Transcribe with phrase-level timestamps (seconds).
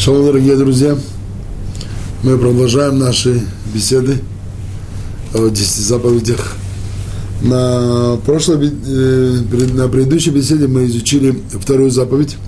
[0.00, 0.96] Шалом, дорогие друзья!
[2.22, 3.42] Мы продолжаем наши
[3.74, 4.22] беседы
[5.34, 6.54] о десяти заповедях.
[7.42, 9.40] На прошлой, э,
[9.74, 12.38] на предыдущей беседе мы изучили вторую заповедь,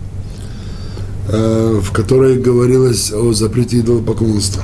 [1.29, 4.63] э, в которой говорилось о запрете идолопоклонства.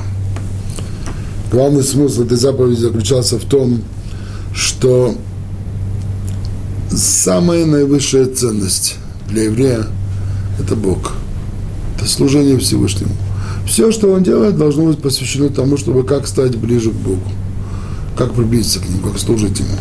[1.53, 3.83] Главный смысл этой заповеди заключался в том,
[4.55, 5.15] что
[6.91, 8.97] самая наивысшая ценность
[9.29, 9.85] для еврея–
[10.59, 11.13] это Бог–
[11.99, 13.13] это служение Всевышнему.
[13.67, 17.21] Все, что он делает, должно быть посвящено тому, чтобы как стать ближе к Богу,
[18.17, 19.77] как приблизиться к Нему, как служить Ему.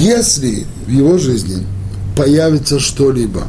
[0.00, 1.64] Если в его жизни
[2.16, 3.42] появится что-либо,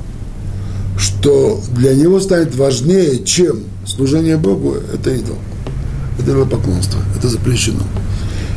[0.98, 5.38] что для него станет важнее, чем служение Богу, это идол.
[6.20, 7.82] Это поклонство, это запрещено.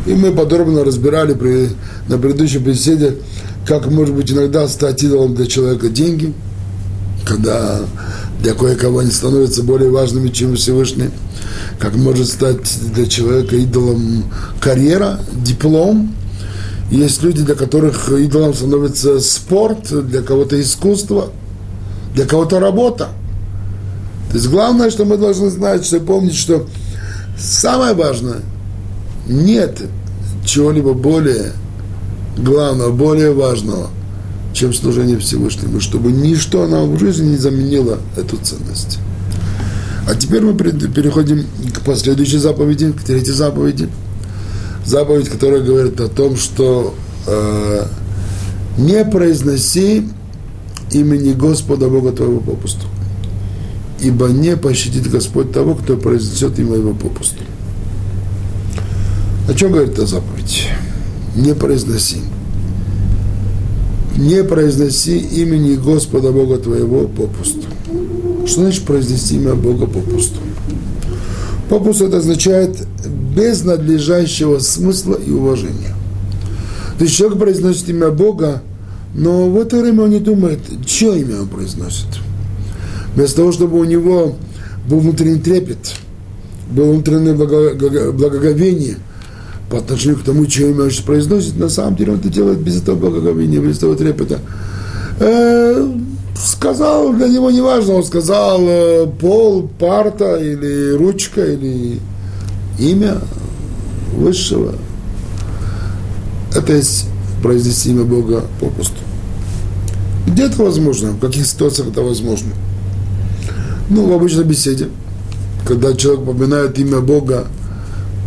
[0.04, 1.70] И мы подробно разбирали при,
[2.09, 3.16] на предыдущей беседе,
[3.66, 6.32] как может быть иногда стать идолом для человека деньги,
[7.26, 7.80] когда
[8.40, 11.10] для кое-кого они становятся более важными, чем Всевышний,
[11.78, 14.24] как может стать для человека идолом
[14.60, 16.14] карьера, диплом.
[16.90, 21.30] Есть люди, для которых идолом становится спорт, для кого-то искусство,
[22.14, 23.09] для кого-то работа.
[24.30, 26.66] То есть главное, что мы должны знать, что помнить, что
[27.36, 28.38] самое важное,
[29.26, 29.82] нет
[30.45, 31.52] чего-либо более
[32.36, 33.88] главного, более важного–
[34.57, 38.98] чем служение Всевышнему, чтобы ничто нам в жизни не заменило эту ценность.
[40.09, 43.88] А теперь мы переходим к последующей заповеди, к третьей заповеди.
[44.85, 46.95] Заповедь, которая говорит о том, что
[47.26, 47.87] э,
[48.79, 50.09] не произноси
[50.93, 52.87] имени Господа Бога твоего попусту.
[54.01, 57.43] Ибо не пощадит Господь того, кто произнесет имя его попусту.
[59.48, 60.68] О чем говорит эта заповедь?
[61.35, 62.20] Не произноси
[64.16, 67.66] не произноси имени Господа Бога твоего попусту.
[68.47, 70.41] Что значит произнести имя Бога попусту?
[71.69, 72.86] Попусту это означает
[73.34, 75.94] без надлежащего смысла и уважения.
[76.98, 78.62] То есть человек произносит имя Бога,
[79.14, 82.06] но в это время он не думает, чье имя он произносит.
[83.14, 84.36] Вместо того, чтобы у него
[84.88, 85.94] был внутренний трепет,
[86.70, 88.96] было внутреннее благоговение–
[89.71, 92.81] по отношению к тому, чье имя он произносит, на самом деле он это делает без
[92.81, 94.38] этого благоговения, без этого трепета.
[95.19, 95.88] Э,
[96.37, 102.00] сказал, для него не важно, он сказал э, пол, парта или ручка, или
[102.78, 103.19] имя
[104.15, 104.75] высшего.
[106.54, 107.06] Это есть
[107.43, 108.97] произнести имя Бога попусту.
[110.27, 111.10] Где это возможно?
[111.12, 112.50] В каких ситуациях это возможно?
[113.88, 114.88] Ну, в обычной беседе,
[115.66, 117.47] когда человек упоминает имя Бога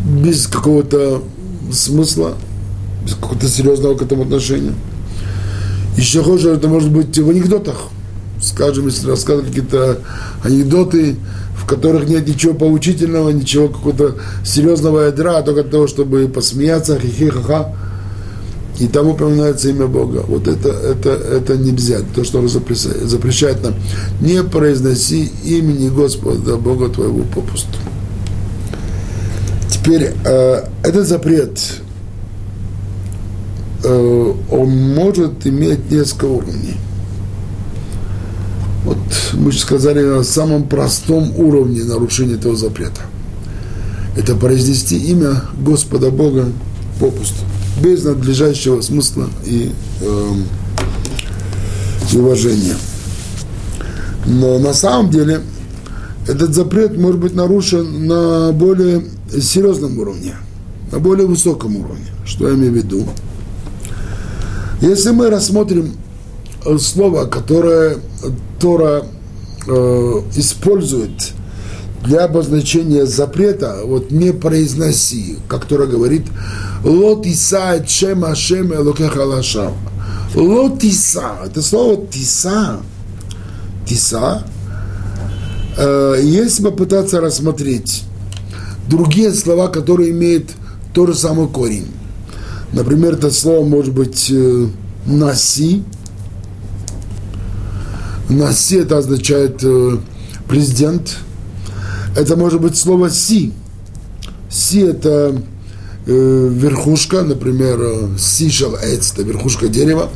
[0.05, 1.23] без какого-то
[1.71, 2.35] смысла,
[3.05, 4.73] без какого-то серьезного к этому отношения.
[5.97, 7.89] Еще хуже это может быть в анекдотах.
[8.41, 9.99] Скажем, если рассказывать какие-то
[10.43, 11.17] анекдоты,
[11.57, 14.15] в которых нет ничего поучительного, ничего какого-то
[14.45, 17.73] серьезного ядра, а только того, чтобы посмеяться, хихи-ха-ха.
[18.79, 20.23] И там упоминается имя Бога.
[20.25, 21.97] Вот это, это, это нельзя.
[22.15, 23.73] То, что он запрещает, запрещает нам.
[24.21, 27.77] Не произноси имени Господа Бога твоего попусту.
[29.89, 31.59] Теперь э, этот запрет,
[33.83, 36.75] э, он может иметь несколько уровней.
[38.85, 38.99] Вот
[39.33, 43.01] мы же сказали на самом простом уровне нарушения этого запрета.
[44.15, 46.45] Это произнести имя Господа Бога
[46.99, 47.43] попусту,
[47.81, 49.71] без надлежащего смысла и,
[50.01, 50.33] э,
[52.13, 52.75] и уважения.
[54.27, 55.41] Но на самом деле
[56.27, 60.35] этот запрет может быть нарушен на более серьезном уровне,
[60.91, 62.07] на более высоком уровне.
[62.25, 63.05] Что я имею в виду?
[64.81, 65.93] Если мы рассмотрим
[66.65, 67.97] э, слово, которое
[68.59, 69.03] Тора
[69.67, 69.71] э,
[70.35, 71.33] использует
[72.03, 76.25] для обозначения запрета, вот не произноси, как Тора говорит,
[76.83, 79.73] лотиса чем ашем элокехалашам.
[80.35, 82.79] Лотиса, это слово тиса,
[83.85, 84.45] тиса,
[85.77, 88.03] э, если попытаться рассмотреть
[88.89, 90.51] другие слова, которые имеют
[90.93, 91.87] тот же самый корень.
[92.73, 94.67] Например, это слово может быть э,
[95.05, 95.83] наси.
[98.29, 99.97] Наси это означает э,
[100.47, 101.17] президент.
[102.15, 103.53] Это может быть слово си.
[104.49, 105.41] Си это
[106.05, 110.09] э, верхушка, например, сишел эц, это верхушка дерева.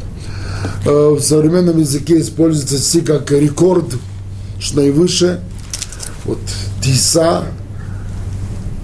[0.85, 3.95] В современном языке используется си как рекорд,
[4.59, 5.41] что наивысшее.
[6.25, 6.39] Вот
[6.81, 7.43] тиса,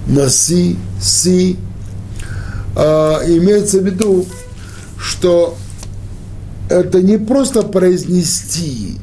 [0.06, 1.56] наси, си,
[2.76, 4.26] а, имеется в виду,
[4.98, 5.56] что
[6.68, 8.96] это не просто произнести,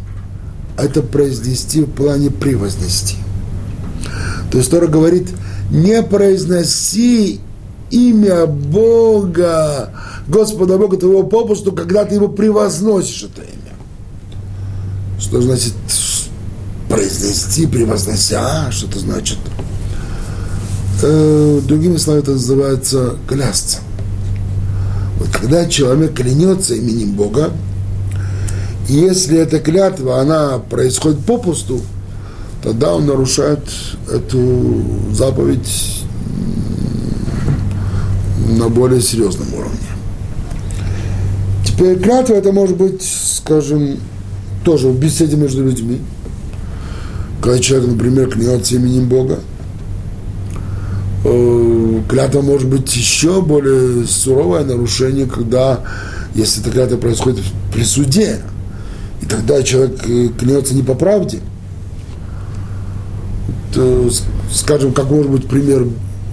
[0.78, 3.18] а это произнести в плане превознести.
[4.52, 5.30] То есть Тора говорит,
[5.70, 7.42] не произноси
[7.92, 9.94] имя Бога,
[10.28, 13.74] Господа Бога твоего попусту, когда ты его превозносишь, это имя.
[15.20, 15.74] Что значит
[16.90, 19.40] произнести, превознося, что это значит?
[21.04, 23.80] Э, другими словами, это называется клясться.
[25.20, 27.52] Вот когда человек клянется именем Бога,
[28.88, 31.82] если эта клятва, она происходит попусту,
[32.64, 33.60] тогда он нарушает
[34.12, 34.82] эту
[35.14, 36.04] заповедь
[38.58, 39.78] на более серьезном уровне.
[41.64, 44.00] Теперь клятва это может быть, скажем,
[44.64, 46.02] тоже в беседе между людьми.
[47.40, 49.40] Когда человек, например, клянется именем Бога,
[52.10, 55.82] клятва может быть еще более суровое нарушение, когда,
[56.36, 57.44] если эта клятва происходит
[57.74, 58.42] при суде,
[59.22, 61.40] и тогда человек э, клянется не по правде,
[63.74, 64.10] то,
[64.52, 65.88] скажем, как может быть пример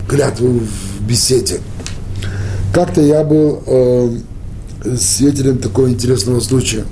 [0.08, 1.60] клятвы в беседе–
[2.74, 4.16] как-то я был э,
[4.98, 6.84] свидетелем такого интересного случая.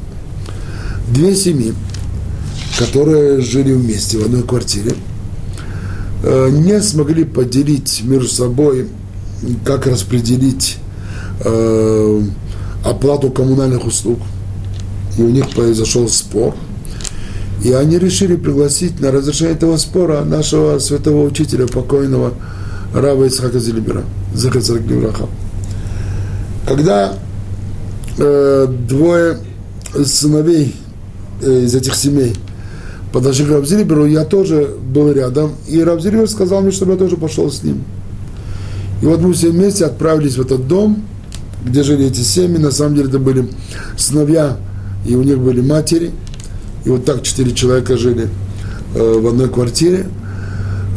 [1.09, 1.75] Две семьи,
[2.79, 4.95] которые жили вместе в одной квартире, э,
[6.23, 8.89] не смогли поделить между собой,
[9.65, 10.79] как распределить
[11.45, 12.23] э,
[12.85, 14.19] оплату коммунальных услуг.
[15.19, 16.55] И у них произошел спор.
[17.65, 22.33] И они решили пригласить на разрешение этого спора нашего святого учителя, покойного
[22.95, 24.05] Рава Исхака Зелибера,
[24.35, 25.29] Захар Гливраха.
[26.67, 27.15] Когда
[28.19, 29.39] э, двое
[30.05, 30.75] сыновей
[31.41, 32.35] э, из этих семей
[33.13, 37.51] подошли к Равзилиберу, я тоже был рядом, и Равзилибер сказал мне, чтобы я тоже пошел
[37.51, 37.85] с ним.
[39.03, 41.03] И вот мы все вместе отправились в этот дом,
[41.65, 42.59] где жили эти семьи.
[42.59, 43.49] На самом деле это были
[43.97, 44.57] сыновья,
[45.07, 46.13] и у них были матери.
[46.85, 48.29] И вот так четыре человека жили
[48.95, 50.07] э, в одной квартире.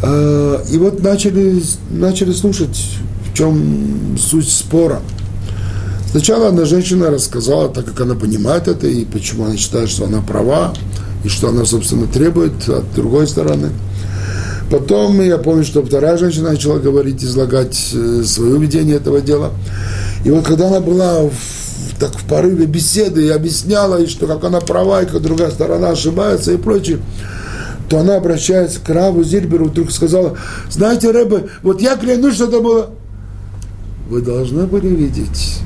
[0.03, 2.79] Э, и вот начали, начали слушать,
[3.31, 5.01] в чем суть спора–
[6.15, 10.21] Сначала одна женщина рассказала, так как она понимает это, и почему она считает, что она
[10.21, 10.73] права,
[11.25, 13.71] и что она, собственно, требует от другой стороны.
[14.69, 19.51] Потом я помню, что вторая женщина начала говорить, излагать э, свое видение этого дела.
[20.23, 24.43] И вот когда она была в, так в порыве беседы и объясняла, и что как
[24.43, 26.99] она права, и как другая сторона ошибается и прочее,
[27.89, 30.37] то она обращается к Раву Зильберу, вдруг сказала,
[30.69, 32.89] знаете, Рэбе, вот я клянусь, что это было.
[34.09, 35.59] Вы должны были видеть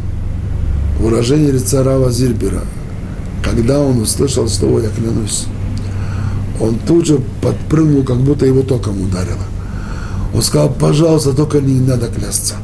[1.00, 2.62] выражение лица Рава Зильбера,
[3.50, 5.46] когда он услышал слово «я клянусь»,
[6.60, 9.44] он тут же подпрыгнул, как будто его током ударило.
[10.34, 12.56] Он сказал, пожалуйста, только не надо клясться.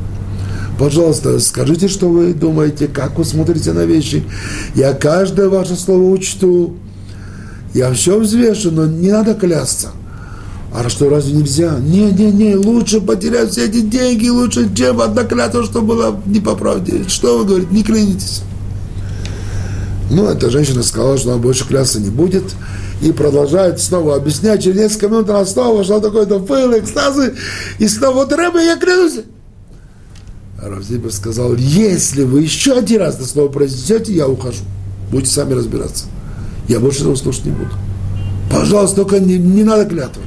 [0.77, 4.25] Пожалуйста, скажите, что вы думаете, как вы смотрите на вещи.
[4.75, 6.75] Я каждое ваше слово учту.
[7.73, 9.91] Я все взвешу, но не надо клясться.
[10.73, 11.79] А что, разве нельзя?
[11.79, 16.41] Не, не, не, лучше потерять все эти деньги, лучше, чем одна клятва, что была не
[16.41, 17.05] по правде.
[17.07, 18.43] Что вы говорите, не клянитесь.
[20.09, 22.43] Ну, эта женщина сказала, что она больше клясться не будет.
[23.01, 24.63] И продолжает снова объяснять.
[24.63, 27.35] Через несколько минут она снова вошла такой-то пыл, экстазы.
[27.79, 29.21] И снова, вот Рэбе, я клянусь.
[30.61, 34.63] А Равзибер сказал, если вы еще один раз это слово произнесете, я ухожу.
[35.11, 36.05] Будете сами разбираться.
[36.67, 37.71] Я больше этого слушать не буду.
[38.49, 40.23] Пожалуйста, только не, не надо клятвы.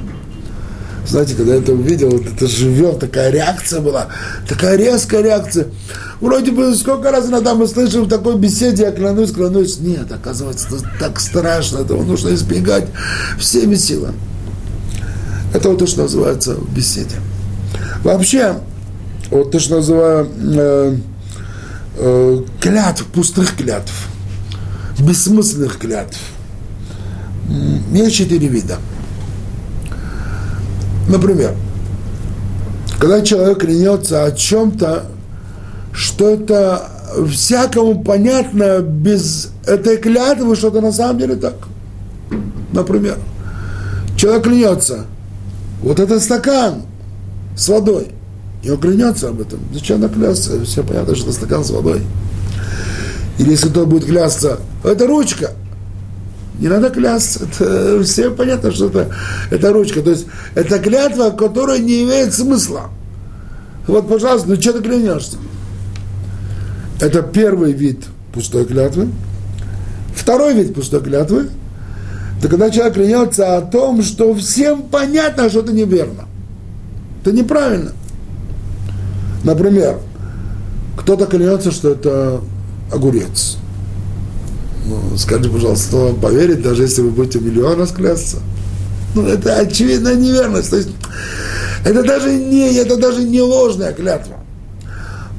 [1.09, 4.09] Знаете, когда я это увидел, вот это живет, такая реакция была,
[4.47, 5.65] такая резкая реакция.
[6.21, 9.79] Вроде бы сколько раз иногда мы слышим в такой беседе, я клянусь, клянусь.
[9.79, 12.85] Нет, оказывается, это так страшно, этого нужно избегать
[13.39, 14.13] всеми силами.
[15.51, 17.15] Это вот то, что называется в беседе.
[18.03, 18.59] Вообще,
[19.31, 20.97] вот то, что называю э,
[21.97, 23.93] э, клятв, пустых клятв,
[24.99, 26.19] бессмысленных клятв.
[27.91, 28.77] Есть четыре вида.
[31.09, 31.55] Например,
[32.99, 35.05] когда человек клянется о чем-то,
[35.91, 36.87] что это
[37.27, 41.55] всякому понятно без этой клятвы, что это на самом деле так.
[42.71, 43.17] Например,
[44.15, 45.05] человек клянется,
[45.81, 46.83] вот этот стакан
[47.57, 48.09] с водой,
[48.61, 49.59] и он клянется об этом.
[49.73, 50.63] Зачем наклясться?
[50.63, 52.03] Все понятно, что это стакан с водой.
[53.39, 55.51] Или если кто будет клясться, это ручка–
[56.59, 57.45] не надо клясться.
[57.59, 59.09] Это, всем понятно, что это,
[59.49, 60.01] это ручка.
[60.01, 62.89] То есть это клятва, которая не имеет смысла.
[63.87, 65.37] Вот, пожалуйста, ну что ты клянешься?
[66.99, 69.09] Это первый вид пустой клятвы.
[70.15, 71.49] Второй вид пустой клятвы–
[72.39, 76.25] это когда человек клянется о том, что всем понятно, что это неверно.
[77.21, 77.91] Это неправильно.
[79.43, 79.99] Например,
[80.97, 82.39] кто-то клянется, что это
[82.93, 83.57] огурец.
[84.89, 88.37] Ну, скажите, пожалуйста, вам поверит, даже если вы будете миллион раз клясться?
[89.13, 90.71] Ну, это очевидная неверность.
[90.71, 90.89] То есть,
[91.85, 94.37] Это даже не, это даже не ложная клятва.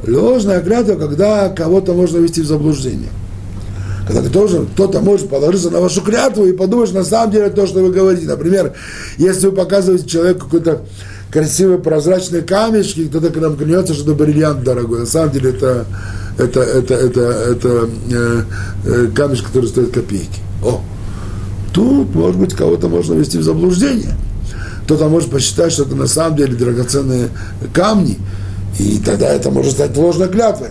[0.07, 3.11] Ложная клятва, когда кого-то можно ввести в заблуждение.
[4.07, 7.93] Когда кто-то может положиться на вашу клятву и подумать, на самом деле то, что вы
[7.93, 8.27] говорите.
[8.27, 8.73] Например,
[9.19, 10.83] если вы показываете человеку какой-то
[11.31, 15.01] красивый прозрачный камешки, кто-то к нам клянется, что это бриллиант дорогой.
[15.01, 15.87] На самом деле это,
[16.39, 18.43] это, это, это, это э,
[18.85, 20.41] э, камешек, который стоит копейки.
[20.65, 20.81] О,
[21.73, 24.15] тут, может быть, кого-то можно ввести в заблуждение.
[24.85, 27.29] Кто-то может посчитать, что это на самом деле драгоценные
[27.73, 28.19] камни,
[28.79, 30.71] и тогда это может стать ложной клятвой.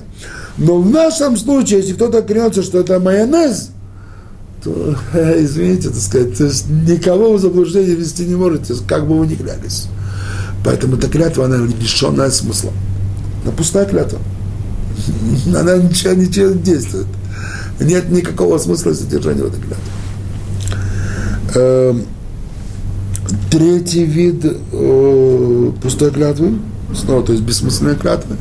[0.58, 3.70] Но в нашем случае, если кто-то клянется, что это майонез,
[4.64, 9.88] то, извините, так сказать, никого в заблуждение ввести не можете, как бы вы ни клялись.
[10.66, 12.72] Поэтому эта клятва, она лишенная смысла.
[13.44, 14.20] Она пустая клятва.
[15.48, 17.08] Она ничего, ничего не действует.
[17.80, 19.78] Нет никакого смысла содержания в этой клятве.
[21.56, 22.04] Эм,
[23.50, 26.60] третий вид э, пустой клятвы,
[26.94, 28.36] снова, то есть бессмысленной клятвы,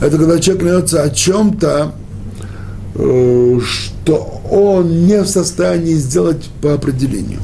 [0.00, 1.92] это когда человек клянется о чем-то,
[2.94, 7.40] э, что он не в состоянии сделать по определению.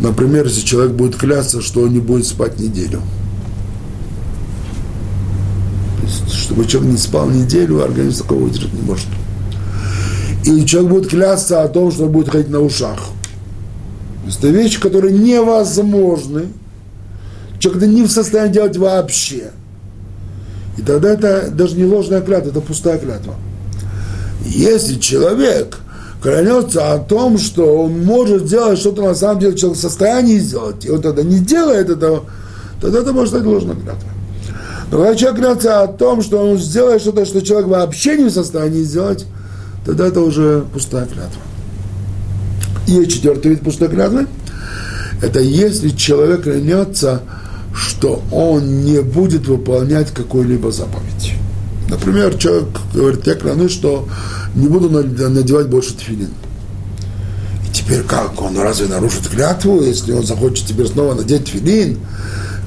[0.00, 3.00] Например, если человек будет клясться, что он не будет спать неделю.
[6.00, 9.08] То есть, чтобы человек не спал неделю, организм такого выдержать не может.
[10.44, 13.00] И человек будет клясться о том, что он будет ходить на ушах.
[14.28, 16.46] Это вещи, которые невозможны.
[17.58, 19.50] Человек не в состоянии делать вообще.
[20.78, 23.34] И тогда это даже не ложная клятва, это пустая клятва.
[24.44, 25.78] Если человек
[26.22, 30.84] клянется о том, что он может сделать что-то на самом деле человек в состоянии сделать,
[30.84, 32.22] и он тогда не делает этого,
[32.80, 34.15] тогда это может стать ложной клятвой.
[34.90, 38.30] Но когда человек клянется о том, что он сделает что-то, что человек вообще не в
[38.30, 39.26] состоянии сделать,
[39.84, 41.42] тогда это уже пустая клятва.
[42.86, 44.26] И четвертый вид пустой клятвы–
[45.22, 47.22] это если человек клянется,
[47.74, 51.34] что он не будет выполнять какую-либо заповедь.
[51.88, 54.08] Например, человек говорит, я клянусь, что
[54.54, 56.30] не буду надевать больше тфилин.
[57.68, 58.40] И теперь как?
[58.40, 61.98] Он разве нарушит клятву, если он захочет теперь снова надеть тфилин?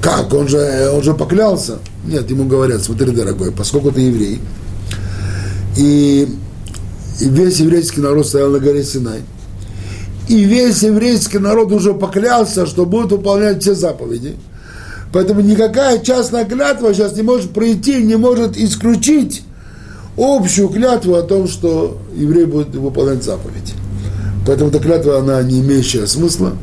[0.02, 0.34] Как?
[0.34, 1.80] Он же, он же поклялся.
[2.10, 4.40] Нет, ему говорят, смотри, дорогой, поскольку ты еврей,
[5.78, 6.28] и,
[7.20, 9.22] и весь еврейский народ стоял на горе Синай,
[10.28, 14.36] и весь еврейский народ уже поклялся, что будет выполнять все заповеди–
[15.12, 19.44] Поэтому никакая частная клятва сейчас не может пройти, не может исключить
[20.18, 23.74] общую клятву о том, что еврей будет выполнять заповедь.
[24.46, 26.54] Поэтому эта клятва, она не имеющая смысла.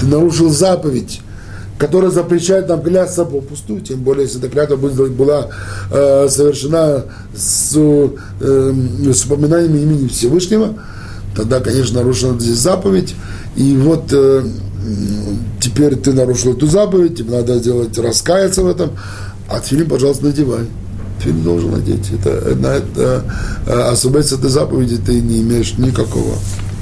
[0.00, 1.20] Ты нарушил заповедь,
[1.78, 5.48] которая запрещает нам клясться попусту, тем более, если эта клятва была
[5.90, 7.04] э, совершена
[7.36, 8.72] с, э,
[9.12, 10.74] с упоминанием имени Всевышнего,
[11.36, 13.14] тогда, конечно, нарушена здесь заповедь.
[13.56, 14.44] И вот э,
[15.60, 18.90] теперь ты нарушил эту заповедь, тебе надо сделать, раскаяться в этом,
[19.48, 20.66] а тфилин, пожалуйста, надевай.
[21.20, 22.10] Тфилин должен надеть.
[22.12, 23.24] Это, на это,
[23.66, 26.34] а, освободиться этой заповеди ты не имеешь никакого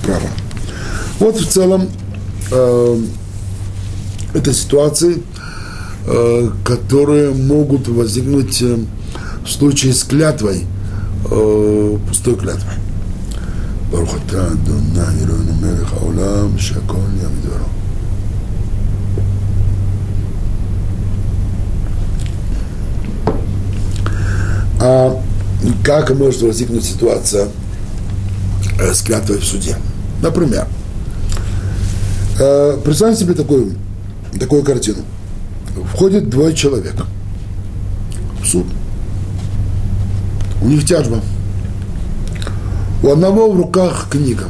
[0.05, 0.29] права.
[1.19, 1.89] Вот в целом
[2.51, 2.97] э,
[4.34, 5.24] это ситуации,
[6.06, 8.78] э, которые могут возникнуть э,
[9.46, 10.66] в случае с клятвой,
[11.30, 12.74] э, пустой клятвой.
[13.90, 17.68] ברוך אתה אדוני אלוהינו מלך העולם שהכל נהיה מדברו
[24.80, 25.20] А
[25.84, 27.48] как может возникнуть ситуация
[28.80, 29.76] э, с клятвой в суде?
[30.22, 30.68] Например,
[32.40, 33.74] э, представьте себе такую,
[34.39, 34.99] такую картину.
[35.93, 36.95] Входит двое человек
[38.43, 38.67] в суд.
[40.63, 41.21] У них тяжба.
[43.03, 44.45] У одного в руках книга.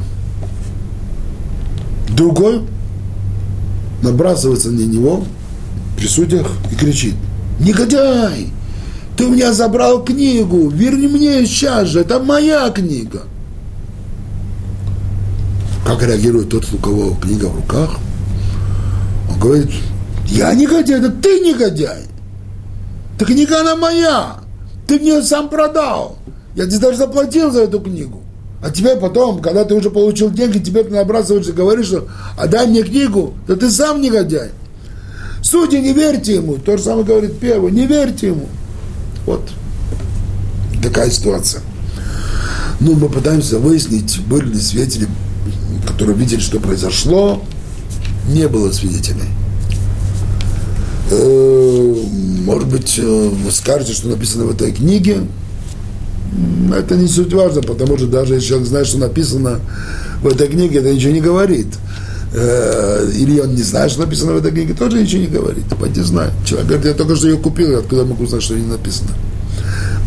[2.09, 2.63] Другой
[4.03, 5.25] набрасывается на него
[5.97, 7.15] при судьях и кричит,
[7.61, 8.49] негодяй,
[9.17, 13.23] ты у меня забрал книгу, верни мне сейчас же, это моя книга.
[15.87, 17.99] Как реагирует тот, у кого книга в руках?
[19.43, 19.71] Говорит,
[20.27, 22.05] я негодяй, это ты негодяй.
[23.19, 24.37] Та книга она моя,
[24.87, 26.17] ты мне сам продал.
[26.55, 28.23] Я тебе даже заплатил за эту книгу.
[28.63, 32.07] А тебе потом, когда ты уже получил деньги, тебе ты набрасываешься говоришь, что
[32.39, 34.51] отдай мне книгу, да ты сам негодяй.
[35.43, 36.59] Судьи, не верьте ему.
[36.59, 38.49] То же самое говорит первый, не верьте ему.
[39.27, 39.43] Вот
[40.81, 41.63] такая ситуация.
[42.79, 45.09] Ну, мы пытаемся выяснить, были ли свидетели,
[45.89, 47.43] которые видели, что произошло.
[48.29, 49.29] Не было свидетелей.
[51.11, 51.95] Э,
[52.45, 55.27] может быть, э, вы скажете, что написано в этой книге.
[56.75, 59.61] Это не суть важно, потому что даже если человек знает, что написано
[60.23, 61.67] в этой книге, это ничего не говорит.
[62.35, 65.65] э, или он не знает, что написано в этой книге, тоже ничего не говорит.
[65.79, 66.31] Пойди знай.
[66.47, 69.11] Человек говорит, я только что ее купил, откуда могу знать, что не написано.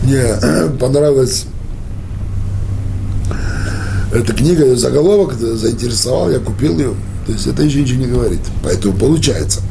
[0.04, 0.24] Мне
[0.80, 1.46] понравилось
[4.12, 6.94] эта книга, ее заголовок заинтересовал, я купил ее.
[7.25, 8.41] То есть это еще ничего не говорит.
[8.63, 9.62] Поэтому получается.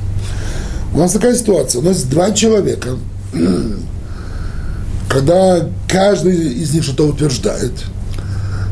[0.92, 1.80] У нас такая ситуация.
[1.80, 2.90] У нас два человека,
[5.08, 7.72] когда каждый из них что-то утверждает,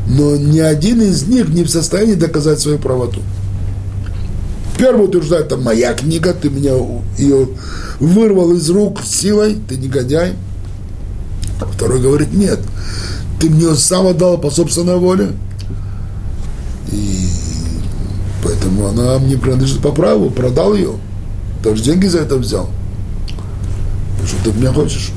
[0.07, 3.21] но ни один из них не в состоянии доказать свою правоту.
[4.77, 6.73] Первый утверждает, это моя книга, ты меня
[7.17, 7.49] ее
[7.99, 10.33] вырвал из рук силой, ты негодяй.
[11.73, 12.59] Второй говорит, нет,
[13.39, 15.29] ты мне сам отдал по собственной воле,
[16.91, 17.29] и
[18.63, 20.95] поэтому она мне принадлежит по праву, продал ее.
[21.63, 22.69] Даже деньги за это взял.
[24.25, 25.11] Что ты от меня хочешь?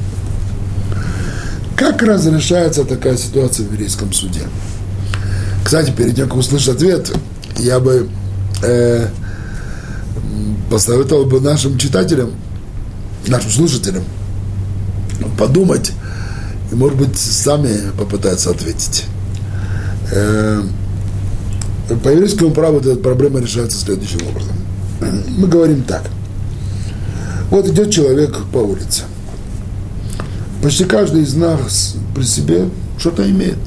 [1.77, 4.43] Как разрешается такая ситуация в еврейском суде?
[5.65, 7.13] Кстати, перед тем, как услышать ответ,
[7.57, 8.09] я бы
[8.63, 9.09] э,
[10.71, 12.33] посоветовал бы нашим читателям,
[13.27, 14.05] нашим слушателям
[15.39, 15.93] подумать
[16.73, 19.05] и, может быть, сами попытаться ответить.
[20.13, 20.63] Э,
[21.95, 24.57] по еврейскому праву эта проблема решается следующим образом.
[25.39, 26.03] Мы говорим так.
[27.51, 29.05] Вот идет человек по улице.
[30.63, 33.59] Почти каждый из нас при себе что-то имеет.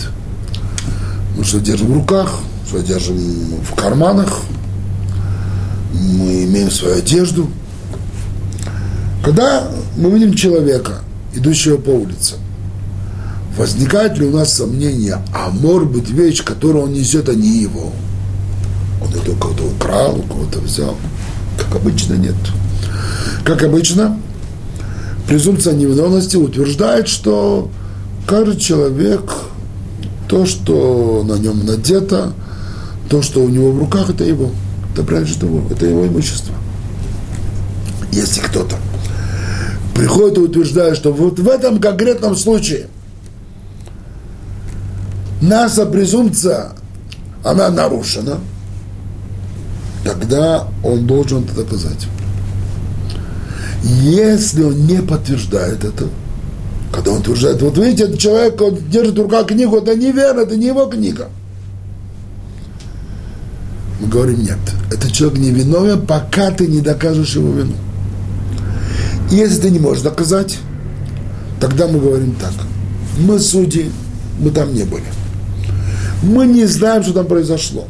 [1.38, 3.18] Мы что держим в руках, что держим
[3.64, 4.42] в карманах,
[5.94, 7.50] мы имеем свою одежду.
[9.24, 11.00] Когда мы видим человека,
[11.34, 12.36] идущего по улице,
[13.58, 17.94] возникает ли у нас сомнение, а может быть вещь, которую он несет, а не его–
[19.10, 20.96] он это у кого-то украл, у кого-то взял.
[21.58, 22.36] Как обычно, нет.
[23.44, 24.20] Как обычно,
[25.28, 27.70] презумпция невиновности утверждает, что
[28.28, 29.34] каждый человек,
[30.28, 32.34] то, что на нем надето,
[33.10, 34.52] то, что у него в руках, это его.
[34.94, 36.54] Это принадлежит его, это его имущество.
[38.12, 38.76] Если кто-то
[39.96, 42.88] приходит и утверждает, что вот в этом конкретном случае
[45.42, 46.72] наша презумпция,
[47.44, 48.40] она нарушена–
[50.04, 52.08] тогда он должен это доказать.
[53.84, 56.08] Если он не подтверждает это,
[56.92, 60.58] когда он утверждает, вот видите, этот человек, он держит в руках книгу, это неверно, это
[60.58, 61.30] не его книга.
[64.02, 64.58] Мы говорим, нет,
[64.92, 67.76] этот человек не виновен, пока ты не докажешь его вину.
[69.30, 70.58] Если ты не можешь доказать,
[71.60, 72.54] тогда мы говорим так,
[73.20, 73.92] мы судьи,
[74.40, 75.04] мы там не были.
[76.24, 77.88] Мы не знаем, что там произошло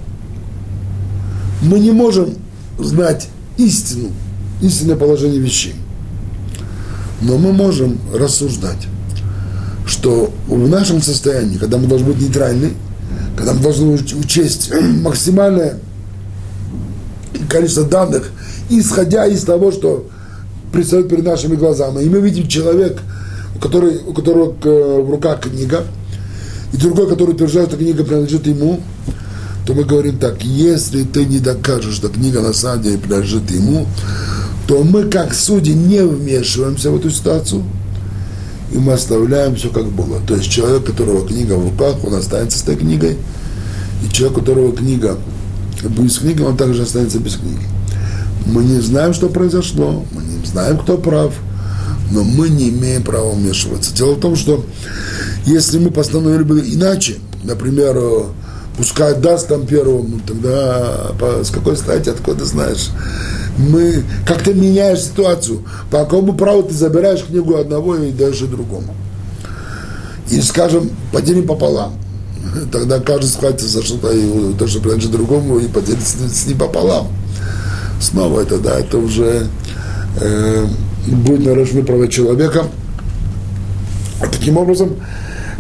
[1.62, 2.36] мы не можем
[2.78, 4.12] знать истину,
[4.62, 5.76] истинное положение вещей.
[7.22, 8.88] Но мы можем рассуждать,
[9.86, 12.72] что в нашем состоянии, когда мы должны быть нейтральны,
[13.36, 15.80] когда мы должны учесть максимальное
[17.50, 18.32] количество данных,
[18.70, 20.08] исходя из того, что
[20.72, 22.04] предстает перед нашими глазами.
[22.04, 23.00] И мы видим человек,
[23.56, 25.84] у, которого, у которого в руках книга,
[26.72, 28.80] и другой, который утверждает, что книга принадлежит ему,
[29.70, 33.86] то мы говорим так, если ты не докажешь, что книга на самом деле принадлежит ему,
[34.66, 37.64] то мы, как судьи, не вмешиваемся в эту ситуацию,
[38.72, 40.22] и мы оставляем все как было.
[40.28, 43.18] То есть человек, у которого книга в руках, он останется с этой книгой,
[44.04, 45.20] и человек, у которого книга
[45.84, 47.68] будет с книгой, он также останется без книги.
[48.48, 51.36] Мы не знаем, что произошло, мы не знаем, кто прав,
[52.10, 53.94] но мы не имеем права вмешиваться.
[53.94, 54.66] Дело в том, что
[55.46, 58.32] если мы постановили бы иначе, например,
[58.80, 61.12] пускай даст там первому, тогда
[61.44, 62.92] с какой стати, откуда знаешь?
[63.58, 68.96] Мы, как ты меняешь ситуацию, по какому праву ты забираешь книгу одного и и другому.
[70.32, 71.92] И, скажем, поделим пополам.
[72.72, 77.10] Тогда каждый схватится за что-то, и то, что принадлежит другому, и поделит с, ним пополам.
[78.00, 79.48] Снова это, да, это уже
[80.22, 80.66] э,
[81.06, 82.64] будет нарушены права человека.
[84.32, 84.96] Таким образом,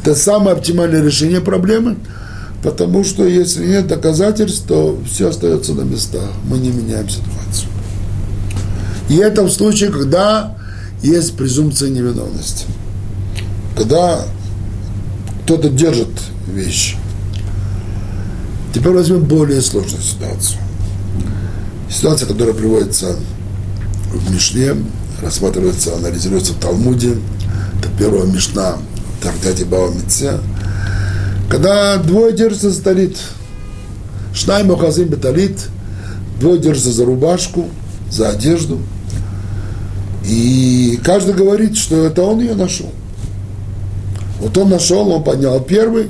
[0.01, 1.97] это самое оптимальное решение проблемы–
[2.61, 6.29] Потому что если нет доказательств, то все остается на местах.
[6.45, 7.69] Мы не меняем ситуацию.
[9.07, 10.57] И это в случае, когда
[11.01, 12.65] есть презумпция невиновности.
[13.77, 14.25] Когда
[15.43, 16.09] кто-то держит
[16.47, 16.97] вещи.
[18.73, 20.59] Теперь возьмем более сложную ситуацию.
[21.89, 23.15] Ситуация, которая приводится
[24.11, 24.75] в Мишне,
[25.21, 27.15] рассматривается, анализируется в Талмуде.
[27.79, 28.75] Это первая Мишна
[29.17, 30.39] в Тартяте Бава Митце–
[31.49, 33.17] когда двое держатся за талит,
[34.33, 35.67] Шнай Мохазим Беталит,
[36.39, 37.65] двое держатся за рубашку,
[38.09, 38.79] за одежду,
[40.25, 42.91] и каждый говорит, что это он ее нашел.
[44.39, 46.09] Вот он нашел, он поднял первый,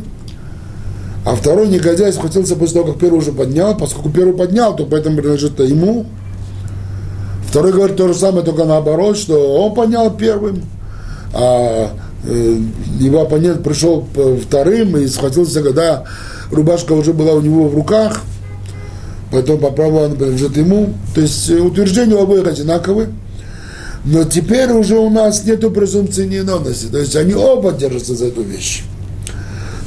[1.26, 5.18] А второй негодяй схватился после того, как первый уже поднял, поскольку первый поднял, то поэтому
[5.18, 6.06] принадлежит ему.
[7.48, 10.64] Второй говорит то же самое, только наоборот, что он поднял первым,
[11.34, 11.92] а
[12.24, 14.08] его оппонент пришел
[14.44, 16.04] вторым и схватился, когда
[16.52, 18.22] рубашка уже была у него в руках,
[19.32, 20.94] поэтому по праву она принадлежит ему.
[21.16, 23.10] То есть э, утверждения у обоих одинаковые.
[24.06, 26.86] Но теперь уже у нас нет презумпции невиновности.
[26.86, 28.84] То есть они оба держатся за эту вещь.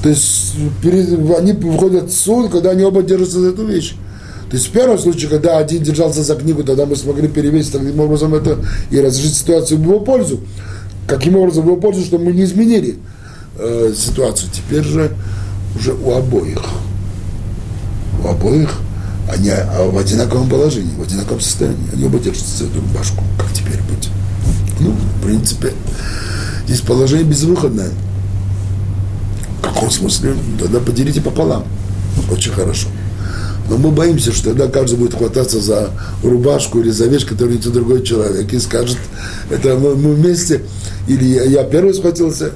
[0.02, 3.94] То есть перед, они выходят в суд, когда они оба держатся за эту вещь.
[4.50, 7.98] То есть в первом случае, когда один держался за книгу, тогда мы смогли перевесить таким
[8.00, 8.58] образом это
[8.90, 10.40] и разрешить ситуацию в его пользу.
[11.06, 12.98] Каким образом его пользу, чтобы мы не изменили
[13.58, 14.50] э, ситуацию.
[14.52, 15.12] Теперь же
[15.76, 16.62] уже у обоих.
[18.22, 18.78] У обоих
[19.28, 21.88] они а в одинаковом положении, в одинаковом состоянии.
[21.92, 23.24] Они оба держатся за эту рубашку.
[23.38, 24.10] Как теперь быть?
[24.80, 25.72] Ну, в принципе,
[26.66, 27.90] здесь положение безвыходное.
[29.60, 30.34] В каком смысле?
[30.58, 31.64] Тогда поделите пополам.
[32.30, 32.88] Очень хорошо.
[33.68, 35.90] Но мы боимся, что тогда каждый будет хвататься за
[36.22, 38.98] рубашку или за вещь, которую несет другой человек, и скажет,
[39.50, 40.62] это мы, мы вместе,
[41.06, 42.52] или я, я первый схватился,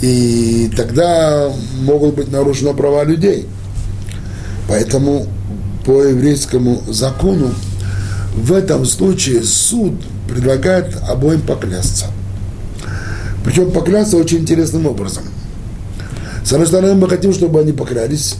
[0.00, 3.46] и тогда могут быть нарушены права людей.
[4.68, 5.26] Поэтому
[5.84, 7.50] по еврейскому закону
[8.34, 9.94] в этом случае суд
[10.28, 12.06] предлагает обоим поклясться.
[13.44, 15.24] Причем поклясться очень интересным образом.
[16.44, 18.36] С одной стороны, мы хотим, чтобы они поклялись.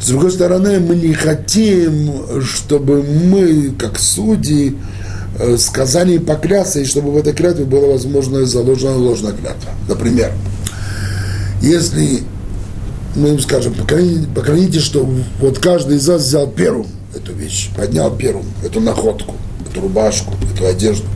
[0.00, 4.76] С другой стороны, мы не хотим, чтобы мы, как судьи,
[5.38, 9.70] э, сказали поклясться, и чтобы в этой клятве было возможно заложена ложная клятва.
[9.88, 10.32] Например,
[11.62, 12.22] если
[13.16, 15.08] мы им скажем, покляните, что
[15.40, 19.36] вот каждый из вас взял первым эту вещь, поднял первым эту находку,
[19.70, 21.06] эту рубашку, эту одежду.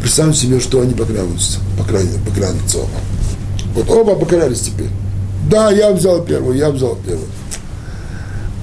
[0.00, 2.90] Представим себе, что они поклянутся, поклянутся оба.
[3.74, 4.90] Вот оба поклялись теперь.
[5.50, 7.28] Да, я взял первую, я взял первую.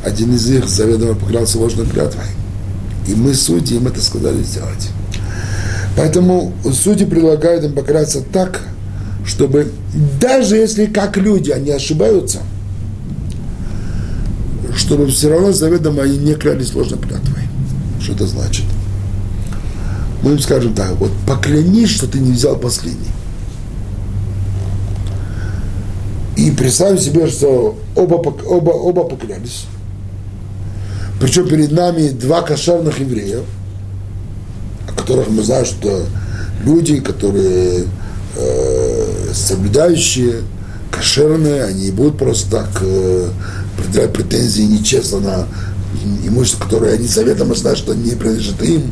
[0.04, 2.26] Один из них заведомо поклялся ложной клятвой.
[3.08, 4.90] И мы, судьи, им это сказали сделать.
[5.96, 8.62] Поэтому судьи предлагают им покляться так,
[9.26, 9.72] чтобы
[10.20, 12.40] даже если как люди они ошибаются,
[14.76, 17.44] чтобы все равно заведомо они не клялись ложной клятвой.
[18.02, 18.66] Что это значит?
[20.24, 23.10] Мы им скажем так, вот поклянись, что ты не взял последний.
[26.42, 29.66] И представим себе, что оба, оба, оба поклялись.
[31.20, 33.42] Причем перед нами два кошерных еврея,
[34.88, 36.04] о которых мы знаем, что
[36.66, 37.84] люди, которые
[38.36, 40.38] э, соблюдающие,
[40.90, 43.30] кошерные, они не будут просто так э,
[43.78, 45.48] предъявлять претензии нечестно на
[46.26, 48.92] имущество, которое они заведомо знают, что не принадлежит им.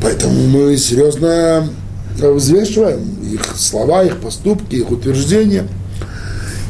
[0.00, 1.68] Поэтому мы серьезно
[2.16, 5.66] взвешиваем их слова, их поступки, их утверждения.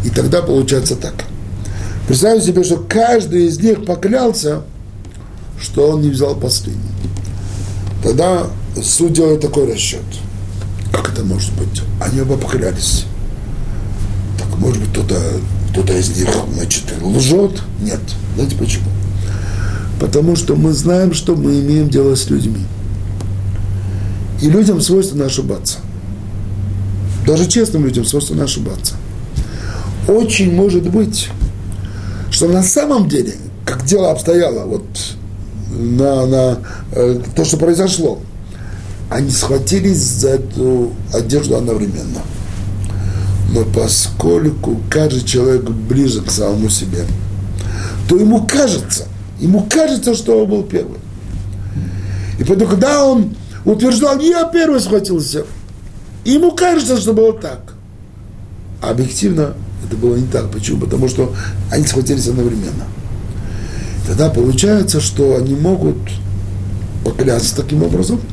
[0.04, 1.14] И тогда получается так.
[2.06, 4.62] Представьте себе, что каждый из них поклялся,
[5.60, 6.82] что он не взял последний.
[8.02, 8.46] Тогда
[8.82, 10.02] суд делает такой расчет–
[10.96, 11.82] как это может быть?
[12.00, 13.04] Они оба поклялись.
[14.38, 15.20] Так, может быть, кто-то
[15.70, 17.62] кто из них, значит, лжет?
[17.82, 18.00] Нет.
[18.34, 18.86] Знаете почему?
[20.00, 22.64] Потому что мы знаем, что мы имеем дело с людьми.
[24.40, 25.80] И людям свойственно ошибаться.
[27.26, 28.94] Даже честным людям свойственно ошибаться.
[30.08, 31.28] Очень может быть,
[32.30, 34.84] что на самом деле, как дело обстояло, вот
[35.70, 36.58] на, на
[36.92, 38.20] э, то, что произошло,
[39.10, 42.20] они схватились за эту одежду одновременно.
[43.52, 47.04] Но поскольку каждый человек ближе к самому себе,
[48.08, 49.06] то ему кажется,
[49.40, 50.98] ему кажется, что он был первый.
[52.38, 55.46] И поэтому, когда он утверждал, я первый схватился,
[56.24, 57.74] ему кажется, что было так.
[58.82, 59.54] Объективно
[59.86, 60.50] это было не так.
[60.50, 60.80] Почему?
[60.80, 61.34] Потому что
[61.70, 62.84] они схватились одновременно.
[64.06, 65.96] Тогда получается, что они могут
[67.04, 68.20] поклясться таким образом–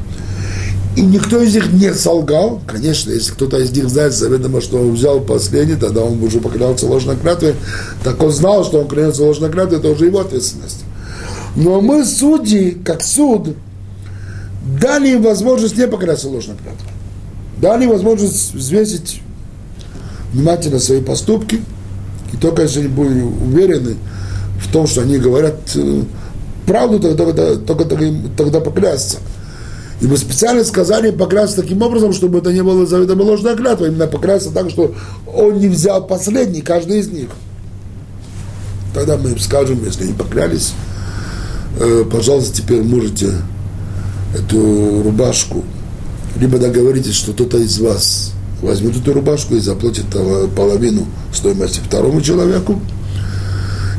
[0.95, 2.61] и никто из них не солгал.
[2.67, 6.85] Конечно, если кто-то из них знает заведомо, что он взял последний, тогда он уже поклялся
[6.85, 7.55] ложной клятвой.
[8.03, 10.81] Так он знал, что он клянется ложной клятвой, это уже его ответственность.
[11.55, 13.55] Но мы, судьи, как суд,
[14.79, 16.91] дали им возможность не поклясться ложной клятвой.
[17.59, 19.21] Дали им возможность взвесить
[20.33, 21.61] внимательно свои поступки.
[22.33, 23.95] И только если они были уверены
[24.59, 26.03] в том, что они говорят э,
[26.65, 27.95] правду, тогда, тогда, тогда,
[28.35, 29.19] тогда, поклясться.
[30.01, 34.07] И мы специально сказали поклясться таким образом, чтобы это не было заведомо ложная клятва, именно
[34.07, 34.93] поклясться так, что
[35.33, 37.29] он не взял последний, каждый из них.
[38.93, 40.73] Тогда мы им скажем, если они поклялись,
[41.79, 43.31] э, пожалуйста, теперь можете
[44.35, 45.63] эту рубашку,
[46.39, 48.33] либо договоритесь, что кто-то из вас
[48.63, 50.06] возьмет эту рубашку и заплатит
[50.56, 52.82] половину стоимости второму человеку.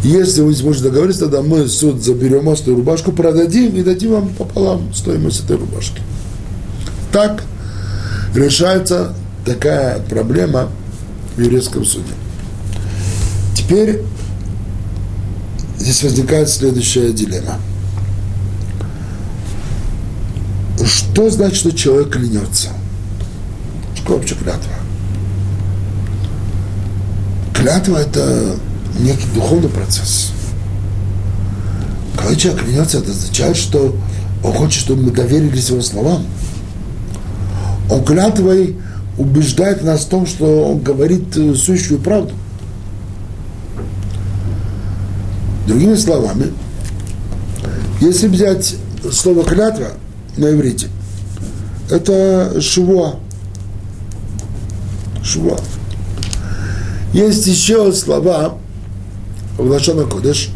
[0.02, 4.28] Если вы сможете договориться, тогда мы суд заберем вас эту рубашку, продадим и дадим вам
[4.30, 6.00] пополам стоимость этой рубашки.
[7.10, 7.42] Так
[8.34, 9.14] решается
[9.46, 10.68] такая проблема
[11.36, 12.12] в еврейском суде.
[13.56, 14.02] Теперь
[15.78, 17.58] здесь возникает следующая дилемма.
[20.84, 22.70] Что значит, что человек клянется?
[24.06, 24.72] Вообще клятва?
[27.54, 28.56] Клятва– это
[28.98, 30.32] некий духовный процесс.
[32.16, 33.96] Когда человек клянется, это означает, что
[34.42, 36.24] он хочет, чтобы мы доверились его словам.
[37.90, 38.76] Он клятвой
[39.18, 42.34] убеждает нас в том, что он говорит э, сущую правду.
[45.66, 46.52] Другими словами,
[48.00, 48.76] если взять
[49.10, 49.92] слово клятва
[50.36, 50.88] на иврите,
[51.90, 53.16] это швуа.
[55.24, 55.58] Швуа.
[57.14, 58.58] Есть еще слова
[59.56, 60.50] в Лашона Кодеш,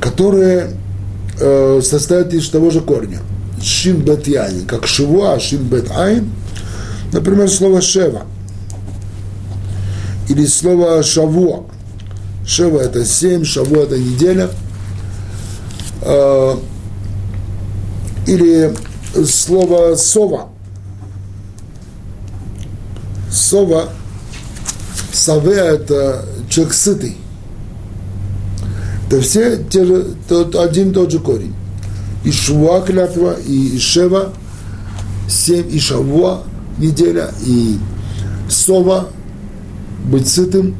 [0.00, 0.70] которые
[1.38, 3.20] э, состоят из того же корня.
[3.62, 6.30] Шин бет яин, как швуа, шин бет айн.
[7.12, 8.22] Например, слово шева.
[10.28, 11.64] Или слово шавуа.
[12.46, 14.50] Шева это семь, шаву это неделя.
[16.02, 16.54] Э,
[18.26, 18.74] или
[19.26, 20.53] слово сова.
[23.34, 23.88] Сова,
[25.12, 27.16] саве это человек сытый.
[29.08, 31.52] Это все те же, тот, один тот же корень.
[32.24, 34.32] И швуа клятва, и шева,
[35.28, 36.44] семь, и шавуа
[36.78, 37.78] неделя, и
[38.48, 39.08] сова,
[40.04, 40.76] быть сытым,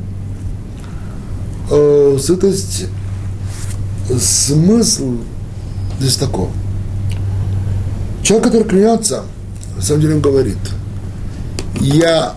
[1.71, 2.87] э, сытость,
[4.19, 5.17] смысл
[5.99, 6.49] здесь такой.
[8.23, 9.25] Человек, который клянется,
[9.77, 10.59] на самом деле он говорит,
[11.81, 12.35] я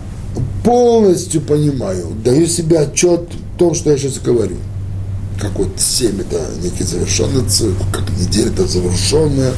[0.68, 3.22] полностью понимаю, даю себе отчет
[3.54, 4.56] в том, что я сейчас говорю.
[5.40, 9.52] Как вот семь это некий завершенный цикл, как неделя это завершенная,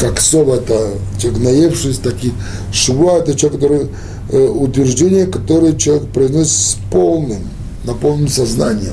[0.00, 2.32] как сова это человек наевшись, так и
[2.72, 3.88] шва это человек, который
[4.30, 7.48] э, утверждение, которое человек произносит с полным
[7.84, 8.90] на полном сознании,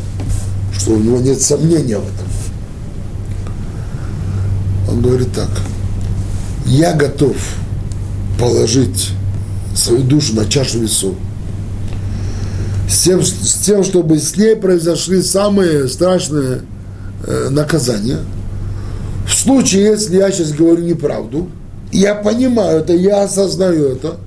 [0.77, 2.27] что у него нет сомнения в этом.
[4.87, 5.49] Он говорит так,
[6.67, 7.35] я готов
[8.39, 9.13] положить
[9.75, 11.15] свою душу на чашу весов,
[12.89, 16.61] с тем, с тем, чтобы с ней произошли самые страшные
[17.25, 18.19] э, наказания.
[19.27, 21.49] В случае, если я сейчас говорю неправду,
[21.91, 24.17] я понимаю это, я осознаю это,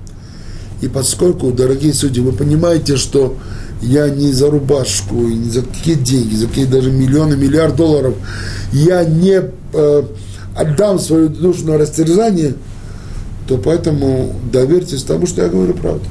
[0.81, 3.37] и поскольку, дорогие судьи, вы понимаете, что
[3.81, 8.15] я не за рубашку, не за какие деньги, за какие даже миллионы, миллиард долларов,
[8.71, 9.41] я не
[9.73, 10.03] э,
[10.55, 12.55] отдам свою душу на растерзание,
[13.47, 16.05] то поэтому доверьтесь тому, что я говорю правду.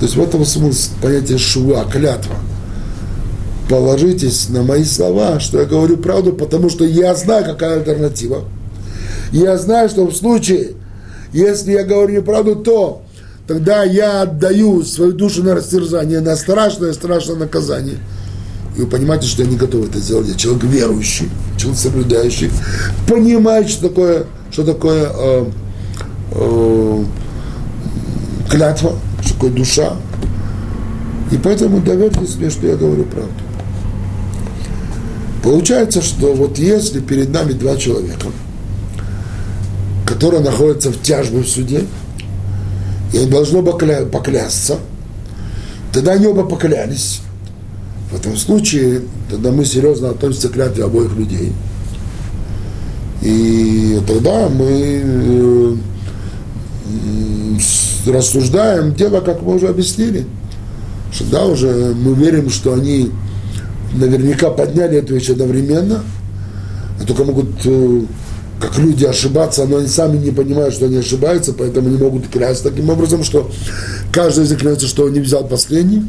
[0.00, 2.36] То есть в этом смысл понятия шуа, клятва.
[3.68, 8.44] Положитесь на мои слова, что я говорю правду, потому что я знаю, какая альтернатива.
[9.30, 10.72] Я знаю, что в случае,
[11.32, 13.02] если я говорю неправду, то
[13.46, 17.98] тогда я отдаю свою душу на растерзание, на страшное-страшное наказание.
[18.76, 20.28] И вы понимаете, что я не готов это сделать.
[20.28, 22.50] Я человек верующий, человек соблюдающий,
[23.08, 25.50] понимает, что такое, что такое э,
[26.32, 27.04] э,
[28.48, 29.96] клятва, что такое душа.
[31.30, 33.32] И поэтому доверьтесь мне, что я говорю правду.
[35.42, 38.26] Получается, что вот если перед нами два человека,
[40.06, 41.84] которые находятся в тяжбе в суде,
[43.12, 44.04] и должно покля...
[44.04, 44.78] поклясться,
[45.92, 47.20] тогда они оба поклялись.
[48.10, 51.52] В этом случае тогда мы серьезно относимся к клятве обоих людей.
[53.22, 55.76] И тогда мы э,
[58.06, 60.26] рассуждаем дело, как мы уже объяснили.
[61.12, 63.10] Что да, уже мы верим, что они
[63.94, 66.02] наверняка подняли эту вещь одновременно,
[67.00, 68.00] а только могут э,
[68.60, 72.70] как люди ошибаться, но они сами не понимают, что они ошибаются, поэтому не могут клясться
[72.70, 73.50] таким образом, что
[74.12, 76.04] каждый из них клянется, что он не взял последний.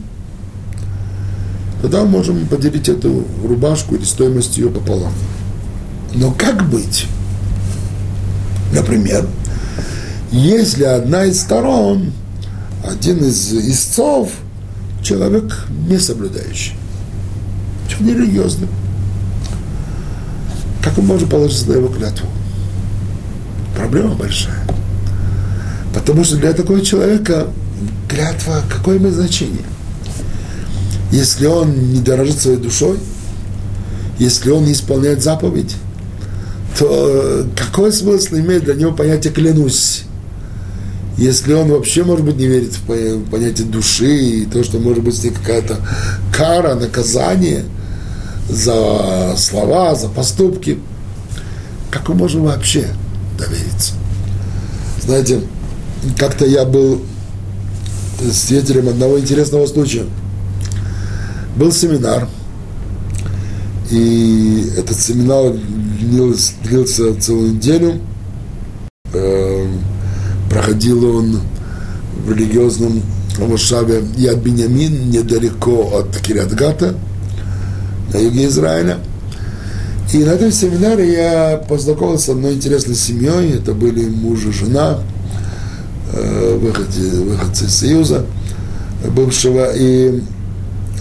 [1.81, 5.13] Тогда мы можем поделить эту рубашку или стоимость ее пополам.
[6.13, 7.07] Но как быть?
[8.73, 9.25] Например,
[10.31, 12.11] если одна из сторон,
[12.83, 14.31] один из истцов,
[15.01, 16.73] человек не соблюдающий,
[17.87, 18.67] человек нерелигиозный,
[20.83, 22.27] как он может положиться на его клятву?
[23.91, 24.59] проблема большая.
[25.93, 27.47] Потому что для такого человека
[28.07, 29.65] клятва какое имеет значение?
[31.11, 32.97] Если он не дорожит своей душой,
[34.17, 35.75] если он не исполняет заповедь,
[36.77, 40.03] то какой смысл имеет для него понятие «клянусь»?
[41.21, 45.15] если он вообще, может быть, не верит в понятие души и то, что может быть
[45.15, 45.77] с ней какая-то
[46.35, 47.63] кара, наказание
[48.49, 50.79] за слова, за поступки,
[51.91, 52.87] как мы можем вообще
[53.37, 53.93] довериться?
[55.03, 55.41] Знаете,
[56.17, 57.03] как-то я был
[58.33, 60.05] свидетелем одного интересного случая.
[61.55, 62.27] Был семинар,
[63.89, 65.53] и этот семинар
[65.99, 67.99] длился, длился целую неделю.
[69.13, 69.81] Эм,
[70.49, 71.41] проходил он
[72.25, 73.01] в религиозном
[73.37, 76.95] Мошаве Яд Бенямин, недалеко от Кириатгата,
[78.13, 78.99] на юге Израиля.
[80.13, 83.55] И на этом семинаре я познакомился с одной интересной семьей.
[83.55, 84.99] Это были муж и жена,
[86.13, 88.25] э, выходцы, выходцы из Союза
[89.15, 90.21] бывшего, и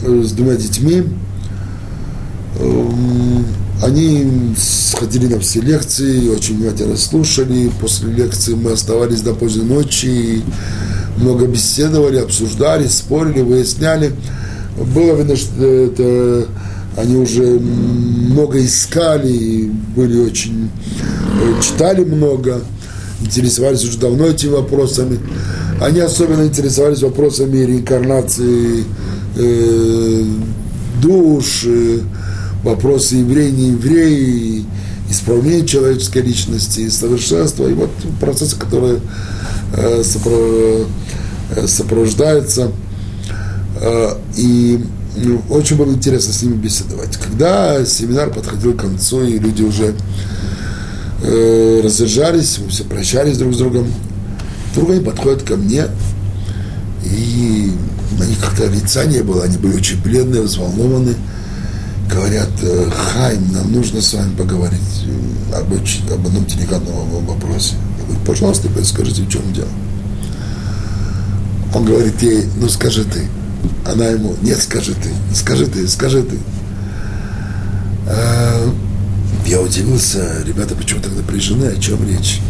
[0.03, 1.05] с двумя детьми.
[2.59, 3.47] Эм,
[3.83, 7.71] они сходили на все лекции, очень внимательно слушали.
[7.81, 10.43] После лекции мы оставались до поздней ночи,
[11.17, 14.13] много беседовали, обсуждали, спорили, выясняли.
[14.95, 16.47] Было видно, что это,
[16.97, 20.71] они уже много искали, были очень,
[21.43, 22.61] э, читали много,
[23.21, 25.19] интересовались уже давно этими вопросами.
[25.81, 28.85] Они особенно интересовались вопросами реинкарнации
[29.37, 30.25] э,
[31.03, 32.01] душ, э,
[32.63, 34.67] вопросы еврей, не еврей,
[35.11, 37.91] исправление человеческой личности, совершенства, и вот
[38.21, 39.01] процессы, которые
[39.75, 42.71] э, э, сопровождаются.
[43.81, 44.85] Э, и
[45.17, 47.17] ну, очень было интересно с ними беседовать.
[47.17, 49.95] Когда семинар подходил к концу, и люди уже
[51.23, 53.93] э, разъезжались, мы все прощались друг с другом,
[54.73, 55.87] вдруг они подходят ко мне,
[57.05, 57.73] и
[58.19, 61.17] на них как-то лица не было, они были очень бледные, взволнованные
[62.11, 67.75] говорят, «Э, Хайм, нам нужно с вами поговорить э, об, об одном деликатном вопросе.
[67.99, 69.69] Я говорю, пожалуйста, скажите, в чем дело.
[71.75, 73.29] Он говорит ей, ну скажи ты.
[73.87, 76.39] Она ему, нет, скажи ты, скажи ты, скажи ты.
[78.07, 78.75] А,
[79.47, 82.41] я удивился, ребята почему так напряжены, о чем речь.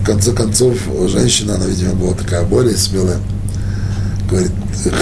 [0.00, 3.18] В конце концов, женщина, она, видимо, была такая более смелая,
[4.28, 4.52] говорит,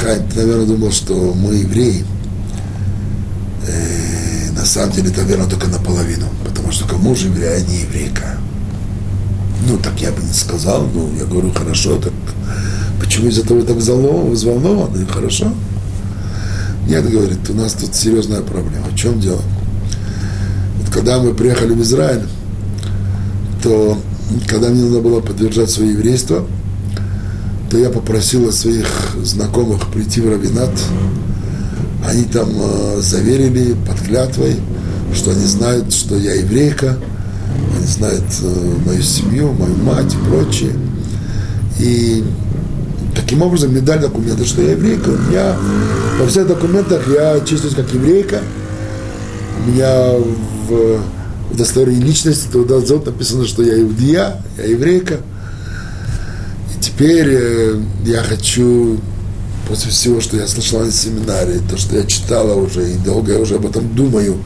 [0.02, 2.04] Хайм, ты, наверное, думал, что мы евреи,
[3.66, 7.80] э, на самом деле это верно только наполовину, потому что кому же еврея, а не
[7.80, 8.38] еврейка.
[9.68, 12.12] Ну, так я бы не сказал, ну, я говорю, хорошо, так
[13.00, 15.52] почему из этого так взволнованы, хорошо?
[16.88, 18.86] Нет, говорит, у нас тут серьезная проблема.
[18.86, 19.42] В чем дело?
[20.78, 22.26] Вот когда мы приехали в Израиль,
[23.62, 23.98] то
[24.48, 26.44] когда мне надо было подтверждать свое еврейство,
[27.72, 28.86] то я попросил своих
[29.22, 30.72] знакомых прийти в Равинат,
[32.06, 34.56] они там э, заверили под клятвой,
[35.14, 36.98] что они знают, что я еврейка,
[37.74, 40.72] они знают э, мою семью, мою мать и прочее.
[41.80, 42.22] И
[43.16, 45.08] таким образом мне дали документы, что я еврейка.
[45.08, 45.56] У меня
[46.20, 48.42] во всех документах я числюсь как еврейка.
[49.64, 50.12] У меня
[50.68, 51.00] в
[51.50, 55.20] удостоверении личности туда написано, что я иудея, я еврейка.
[56.82, 58.98] Теперь э, я хочу
[59.68, 63.38] после всего, что я слышал на семинаре, то, что я читала уже, и долго я
[63.38, 64.36] уже об этом думаю,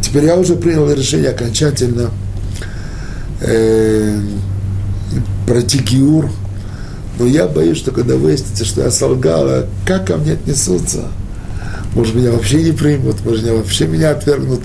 [0.00, 2.10] теперь я уже принял решение окончательно
[3.40, 4.20] э,
[5.48, 6.30] пройти гиур,
[7.18, 11.08] но я боюсь, что когда выяснится, что я солгала, как ко мне отнесутся?
[11.96, 14.60] Может, меня вообще не примут, может, меня вообще меня отвергнут.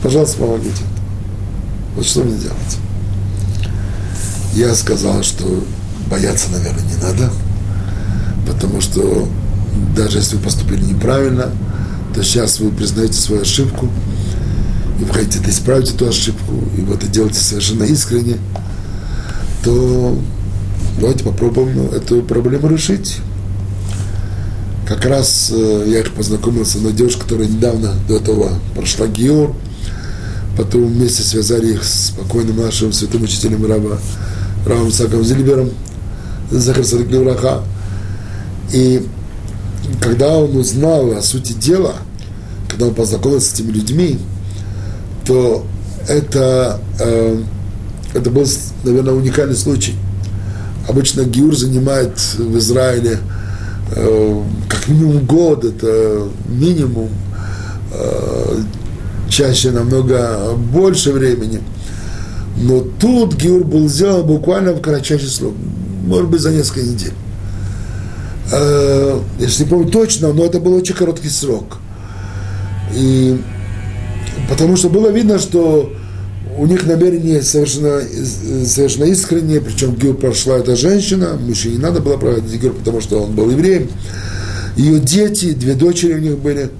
[0.00, 0.84] Пожалуйста, помогите.
[1.96, 2.78] Вот что мне делать?
[4.54, 5.64] Я сказал, что
[6.08, 7.30] бояться, наверное, не надо–
[8.48, 9.28] потому что
[9.96, 11.50] даже если вы поступили неправильно,
[12.14, 13.88] то сейчас вы признаете свою ошибку,
[15.00, 18.38] и вы хотите исправить эту ошибку, и вы это делаете совершенно искренне,
[19.62, 20.18] то
[20.98, 23.18] давайте попробуем эту проблему решить.
[24.86, 29.54] Как раз э, я их познакомился с одной девушкой, которая недавно до этого прошла Геор,
[30.56, 33.98] потом вместе связали их с покойным нашим святым учителем Раба,
[34.66, 35.70] Равом Саком Зильбером,
[36.50, 37.62] Захар Садик Левраха,
[38.72, 39.06] и
[40.00, 41.96] когда он узнал о сути дела,
[42.68, 44.18] когда он познакомился с этими людьми,
[45.24, 45.66] то
[46.08, 47.42] это, э,
[48.14, 48.46] это был,
[48.84, 49.94] наверное, уникальный случай.
[50.88, 53.18] Обычно Гиур занимает в Израиле
[53.94, 57.10] э, как минимум год, это минимум,
[57.92, 58.58] э,
[59.28, 61.60] чаще намного больше времени.
[62.56, 65.54] Но тут Гиур был сделан буквально в кратчайший срок,
[66.08, 67.14] может быть, за несколько недель
[68.52, 71.78] э, если не помню точно, но это был очень короткий срок.
[72.94, 73.40] И
[74.48, 75.92] потому что было видно, что
[76.56, 78.00] у них намерение совершенно,
[78.66, 83.22] совершенно искреннее, причем Гюр прошла эта женщина, мужчине не надо было проводить Гюр, потому что
[83.22, 83.88] он был евреем.
[84.76, 86.70] Ее дети, две дочери у них были,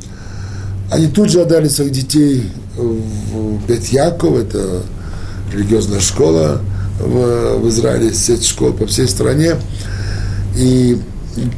[0.90, 2.44] они тут же отдали своих детей
[2.76, 4.82] в Бет Яков, это
[5.52, 6.60] религиозная школа
[6.98, 9.56] в, в Израиле, сеть школ по всей стране.
[10.56, 10.98] И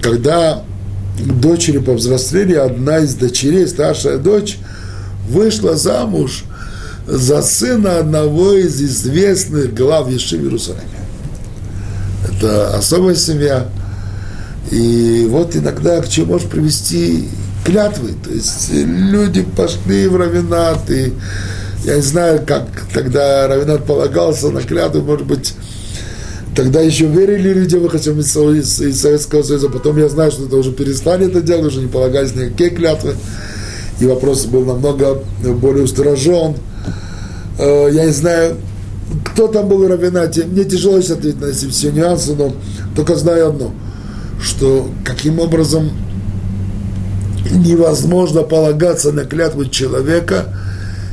[0.03, 0.63] когда
[1.19, 4.59] дочери повзрослели, одна из дочерей, старшая дочь,
[5.29, 6.45] вышла замуж
[7.07, 10.83] за сына одного из известных глав Ешив Иерусалиме.
[12.29, 13.69] Это особая семья.
[14.71, 17.29] И вот иногда к чему может привести
[17.65, 18.11] клятвы.
[18.25, 21.13] То есть люди пошли в равенат, и
[21.85, 25.55] я не знаю, как тогда равенат полагался на клятву, может быть,
[26.55, 29.69] Тогда еще верили люди, выходцам из, из, из Советского Союза.
[29.69, 33.15] Потом я знаю, что это уже перестали это делать, уже не полагались никакие клятвы.
[34.01, 36.57] И вопрос был намного более устражен.
[37.59, 38.57] Э, я не знаю,
[39.27, 40.45] кто там был в Равенате.
[40.45, 42.53] Мне тяжело сейчас ответить на эти все нюансы, но
[42.97, 43.73] только знаю одно,
[44.43, 45.91] что каким образом
[47.51, 50.57] невозможно полагаться на клятву человека,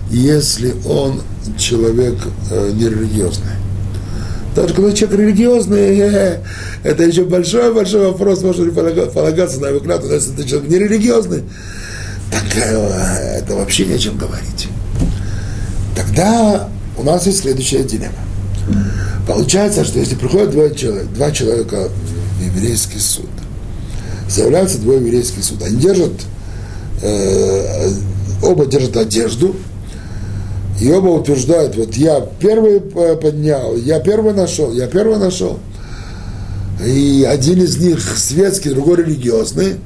[0.09, 1.21] если он
[1.57, 2.15] человек
[2.51, 3.51] э, нерелигиозный.
[4.55, 6.43] Даже когда человек религиозный, э,
[6.83, 11.43] это еще большой-большой вопрос, можно ли полагаться на его клятву, если это человек нерелигиозный,
[12.31, 14.67] так э, это вообще не о чем говорить.
[15.95, 18.13] Тогда у нас есть следующая дилемма.
[19.27, 21.89] Получается, что если приходят два человека, два человека
[22.39, 23.29] в еврейский суд,
[24.29, 26.13] заявляются двое в еврейский суд, они держат,
[27.01, 27.89] э,
[28.41, 29.55] оба держат одежду,
[30.79, 35.59] и оба утверждают, вот я первый поднял, я первый нашел, я первый нашел.
[36.85, 39.77] И один из них светский, другой религиозный,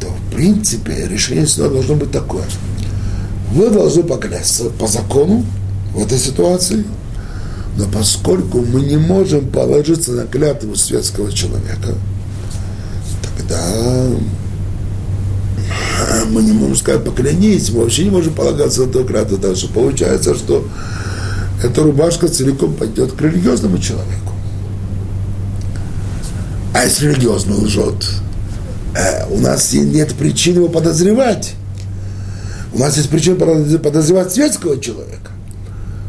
[0.00, 2.44] то в принципе решение суда должно быть такое.
[3.52, 5.44] Вы должны поклясться по закону
[5.94, 6.84] в этой ситуации,
[7.78, 11.94] но поскольку мы не можем положиться на клятву светского человека,
[13.22, 13.58] тогда
[16.30, 19.68] мы не можем сказать поклянись, мы вообще не можем полагаться на эту клятву, так что
[19.68, 20.66] получается, что
[21.62, 24.32] эта рубашка целиком пойдет к религиозному человеку.
[26.74, 28.04] А если религиозный лжет,
[28.94, 31.54] э, у нас нет причин его подозревать.
[32.72, 35.30] У нас есть причина подозревать светского человека.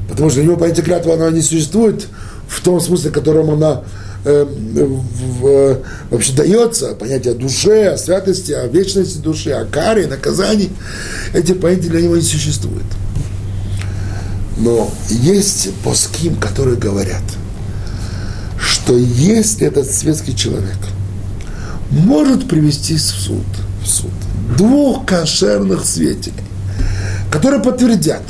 [0.10, 2.08] Потому что для него понятие клятвы оно не существует
[2.48, 3.84] в том смысле, в котором она
[4.26, 10.72] Э, в, вообще дается понятие о душе, о святости, о вечности души, о каре, наказании.
[11.36, 12.88] Эти понятия для него не существуют.
[14.58, 17.22] Но есть поским, которые говорят,
[18.58, 20.78] что если этот светский человек
[21.92, 23.46] может привести в суд,
[23.84, 24.12] в суд
[24.58, 26.34] двух кошерных свидетелей,
[27.30, 28.24] которые подтвердят,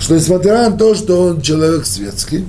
[0.00, 2.46] что несмотря на то, что он человек светский,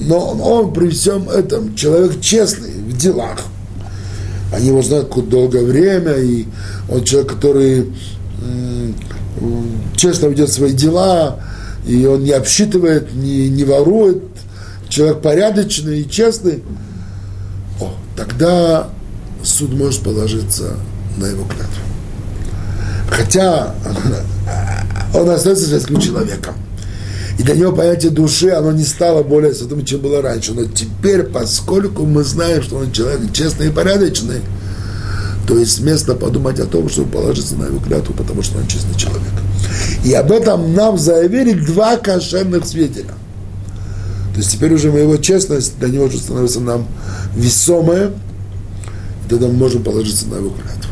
[0.00, 3.38] но он при всем этом человек честный в делах.
[4.52, 6.46] Они его знают какое долгое время, и
[6.88, 7.92] он человек, который
[9.96, 11.40] честно ведет свои дела,
[11.86, 14.22] и он не обсчитывает, не, не ворует,
[14.88, 16.62] человек порядочный и честный,
[17.80, 18.88] о, тогда
[19.42, 20.76] суд может положиться
[21.16, 21.82] на его клятву.
[23.10, 23.74] Хотя
[25.14, 26.54] он остается светским человеком.
[27.38, 30.52] И для него понятие души, оно не стало более святым, чем было раньше.
[30.54, 34.40] Но теперь, поскольку мы знаем, что он человек честный и порядочный,
[35.46, 38.96] то есть место подумать о том, чтобы положиться на его клятву, потому что он честный
[38.96, 39.22] человек.
[40.04, 43.14] И об этом нам заявили два кошерных свидетеля.
[44.32, 46.88] То есть теперь уже его честность для него уже становится нам
[47.36, 50.90] весомая, и тогда мы можем положиться на его клятву.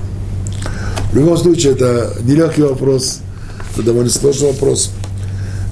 [1.13, 3.19] В любом случае, это нелегкий вопрос,
[3.75, 4.91] это довольно сложный вопрос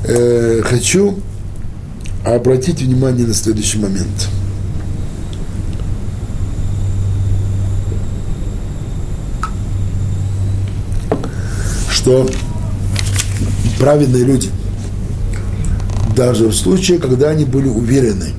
[0.04, 1.18] э, хочу
[2.24, 4.28] обратить внимание на следующий момент.
[11.90, 12.28] Что
[13.78, 14.50] праведные люди,
[16.14, 18.30] даже в случае, когда они были уверены,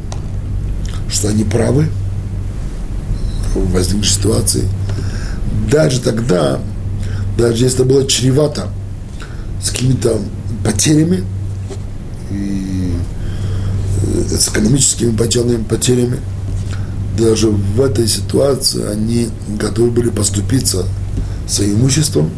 [1.10, 1.88] что они правы
[3.54, 4.70] в возникшей ситуации,
[5.72, 6.60] даже тогда,
[7.38, 8.68] даже если это было чревато
[9.64, 10.20] с какими-то
[10.64, 11.24] потерями,
[12.32, 12.94] и
[14.04, 16.20] э, с экономическими потерями, потерями,
[17.18, 20.86] даже в этой ситуации они готовы были поступиться
[21.48, 22.30] своим имуществом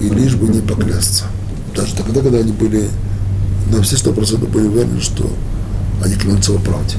[0.00, 1.24] и лишь бы не поклясться.
[1.76, 2.88] Даже тогда, когда они были
[3.70, 5.30] на все сто процентов были уверены, что
[6.04, 6.96] они клянутся в правде.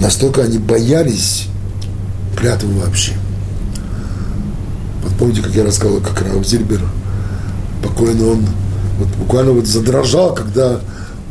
[0.00, 1.46] Настолько они боялись
[2.36, 3.12] клятвы вообще.
[5.02, 6.80] Вот помните, как я рассказывал, как Рав Зильбер,
[7.82, 8.46] покойный он
[9.00, 10.80] вот буквально вот задрожал, когда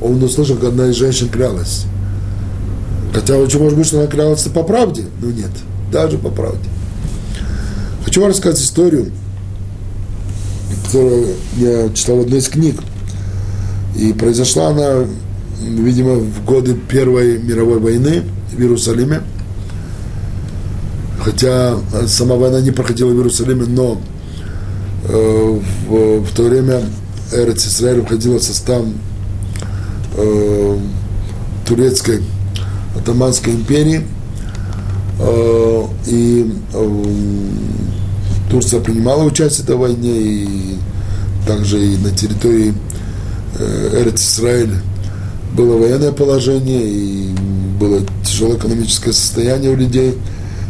[0.02, 1.86] он услышал, как одна из женщин клялась.
[3.14, 5.52] Хотя очень может быть, что она клялась по правде, но нет,
[5.92, 6.68] даже по правде.
[8.04, 9.12] Хочу вам рассказать историю,
[10.86, 12.82] которую я читал в одной из книг.
[13.96, 15.06] И произошла она,
[15.62, 19.22] видимо, в годы Первой мировой войны в Иерусалиме.
[21.22, 21.76] Хотя
[22.08, 24.02] сама война не проходила в Иерусалиме, но
[25.08, 26.82] э, в, в то время
[27.32, 28.84] Эрец Исраиль входила в состав
[30.18, 30.78] э,
[31.68, 32.24] турецкой
[32.96, 34.06] Атаманской империи.
[35.20, 37.04] Э, и э,
[38.50, 40.78] Турция принимала участие в этой войне, и
[41.46, 42.74] также и на территории
[43.60, 44.74] э, Эрец Исраиль
[45.56, 47.30] было военное положение, и
[47.80, 50.18] было тяжелое экономическое состояние у людей,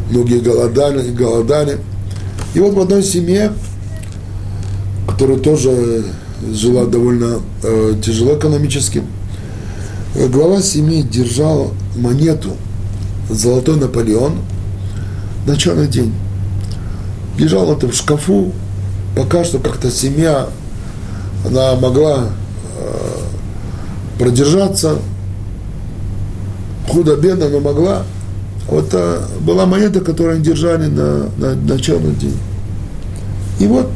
[0.09, 1.77] многие голодали, голодали.
[2.53, 3.53] И вот в одной семье,
[5.07, 6.03] которая тоже
[6.41, 9.03] жила довольно э, тяжело экономически,
[10.15, 12.51] э, глава семьи держал монету
[13.29, 14.33] «Золотой Наполеон»
[15.45, 16.13] на черный день.
[17.37, 18.51] Лежал это в шкафу,
[19.15, 20.49] пока что как-то семья,
[21.45, 22.29] она могла
[22.77, 23.19] э,
[24.17, 24.99] продержаться,
[26.89, 28.03] худо-бедно, но могла.
[28.67, 32.37] Вот а, была монета, которую они держали на, на, на черный день.
[33.59, 33.89] И вот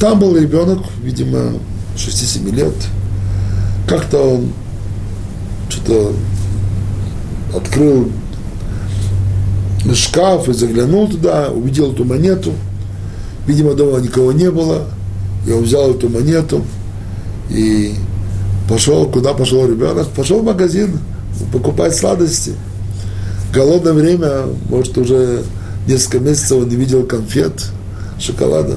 [0.00, 1.54] там был ребенок, видимо,
[1.96, 2.74] 6-7 лет.
[3.86, 4.52] Как-то он
[5.68, 6.12] что-то
[7.56, 8.10] открыл
[9.94, 12.52] шкаф и заглянул туда, увидел эту монету.
[13.46, 14.86] Видимо, дома никого не было.
[15.46, 16.64] И он взял эту монету
[17.50, 17.94] и
[18.68, 20.08] пошел, куда пошел ребенок?
[20.08, 20.98] Пошел в магазин
[21.52, 22.52] покупать сладости.
[23.52, 25.42] Голодное время, может, уже
[25.86, 27.64] несколько месяцев он не видел конфет,
[28.20, 28.76] шоколада.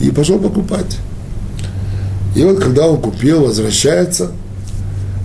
[0.00, 0.98] И пошел покупать.
[2.34, 4.32] И вот когда он купил, возвращается,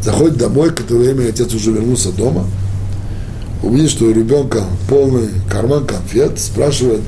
[0.03, 2.45] заходит домой, к этому времени отец уже вернулся дома,
[3.63, 7.01] увидит, что у ребенка полный карман конфет, спрашивает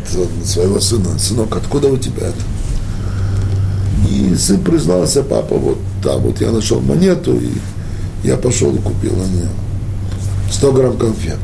[0.43, 4.09] своего сына, сынок, откуда у тебя это?
[4.09, 7.51] И сын признался, папа, вот там вот я нашел монету, и
[8.23, 9.49] я пошел и купил на нее
[10.51, 11.39] 100 грамм конфет.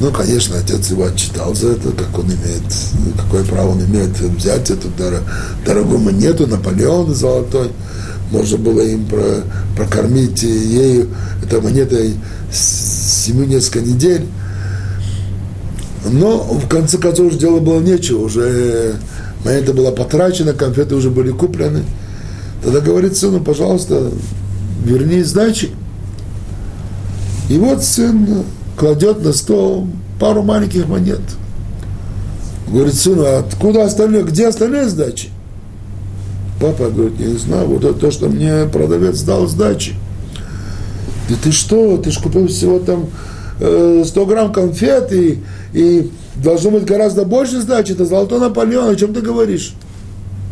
[0.00, 2.64] Ну, конечно, отец его отчитал за это, как он имеет,
[3.16, 4.88] какое право он имеет взять эту
[5.64, 7.70] дорогую монету, Наполеон золотой.
[8.32, 9.44] Можно было им про,
[9.76, 11.08] прокормить ею,
[11.44, 12.14] этой монетой
[12.52, 14.26] семью несколько недель.
[16.10, 18.96] Но в конце концов уже дело было нечего, уже
[19.44, 21.84] монета была потрачена, конфеты уже были куплены.
[22.64, 24.10] Тогда говорит сыну, пожалуйста,
[24.84, 25.70] верни сдачи.
[27.48, 28.44] И вот сын
[28.76, 31.20] кладет на стол пару маленьких монет.
[32.68, 35.28] Говорит, сын, а откуда остальные, где остальные сдачи?
[36.60, 39.94] Папа говорит, я не знаю, вот это то, что мне продавец дал сдачи.
[41.28, 43.06] Да ты что, ты же купил всего там
[43.60, 48.96] э, 100 грамм конфет и, и должно быть гораздо больше сдачи, это золотой Наполеон, о
[48.96, 49.74] чем ты говоришь?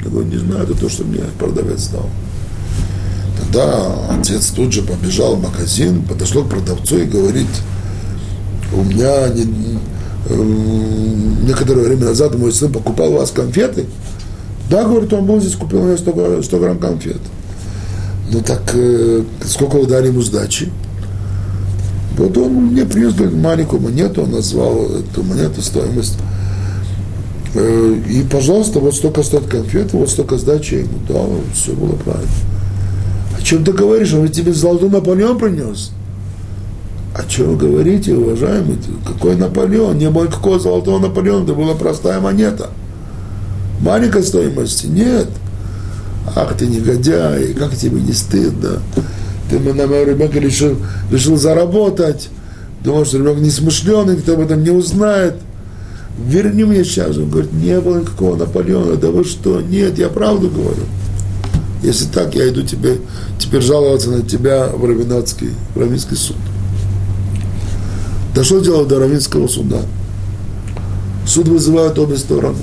[0.03, 2.09] Я говорю, не знаю, это то, что мне продавец дал.
[3.41, 7.49] Тогда отец тут же побежал в магазин, подошел к продавцу и говорит,
[8.75, 9.79] у меня не,
[10.29, 13.87] э, некоторое время назад мой сын покупал у вас конфеты.
[14.71, 17.21] Да, говорит, он был здесь, купил у меня 100, 100 грамм конфет.
[18.31, 20.71] Ну так, э, сколько вы дали ему сдачи?
[22.17, 26.19] Вот он мне принес маленькую монету, он назвал эту монету стоимость.
[27.55, 32.29] Э, и, пожалуйста, вот столько стоит конфеты, вот столько сдачи ему дал, все было правильно.
[33.39, 34.13] О чем ты говоришь?
[34.15, 35.91] Он тебе золотой Наполеон принес.
[37.15, 38.79] О чем вы говорите, уважаемый?
[39.07, 39.99] Какой Наполеон?
[39.99, 42.71] Не было никакого золотого Наполеона, это была простая монета.
[43.81, 44.87] Маленькой стоимости?
[44.87, 45.29] Нет.
[46.35, 48.79] Ах ты негодяй, как тебе не стыдно.
[49.51, 50.77] Ты на моего ребенка решил,
[51.11, 52.31] решил заработать.
[52.83, 55.35] Думал, что ребенок несмышленый, кто об этом не узнает.
[56.27, 57.19] Верни мне сейчас.
[57.19, 58.97] Он говорит, не было никакого Наполеона.
[58.97, 59.61] Да вы что?
[59.61, 60.85] Нет, я правду говорю.
[61.83, 62.99] Если так, я иду тебе,
[63.39, 66.37] теперь жаловаться на тебя в Равинский суд.
[68.35, 69.81] Дошло дело до Равинского суда.
[71.27, 72.59] Суд вызывает обе стороны.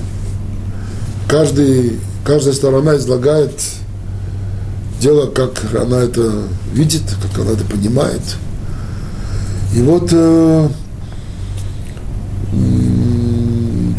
[1.27, 3.51] Каждый, каждая сторона излагает
[4.99, 6.43] дело, как она это
[6.73, 8.21] видит, как она это понимает.
[9.75, 10.69] И вот э,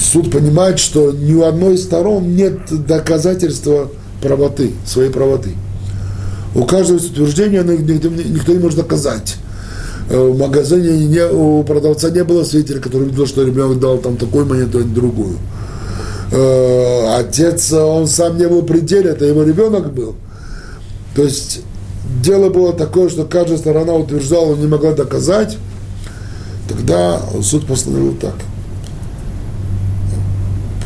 [0.01, 3.91] суд понимает, что ни у одной из сторон нет доказательства
[4.21, 5.51] правоты, своей правоты.
[6.55, 9.37] У каждого есть утверждение, но никто, никто не может доказать.
[10.11, 14.17] Э, в магазине не, у продавца не было свидетеля, который видел, что ребенок дал там
[14.17, 15.39] такую монету, а не другую.
[16.33, 20.17] Э, отец, он сам не был в пределе, это его ребенок был.
[21.15, 21.61] То есть
[22.23, 25.57] дело было такое, что каждая сторона утверждала, не могла доказать,
[26.69, 28.35] тогда суд постановил так.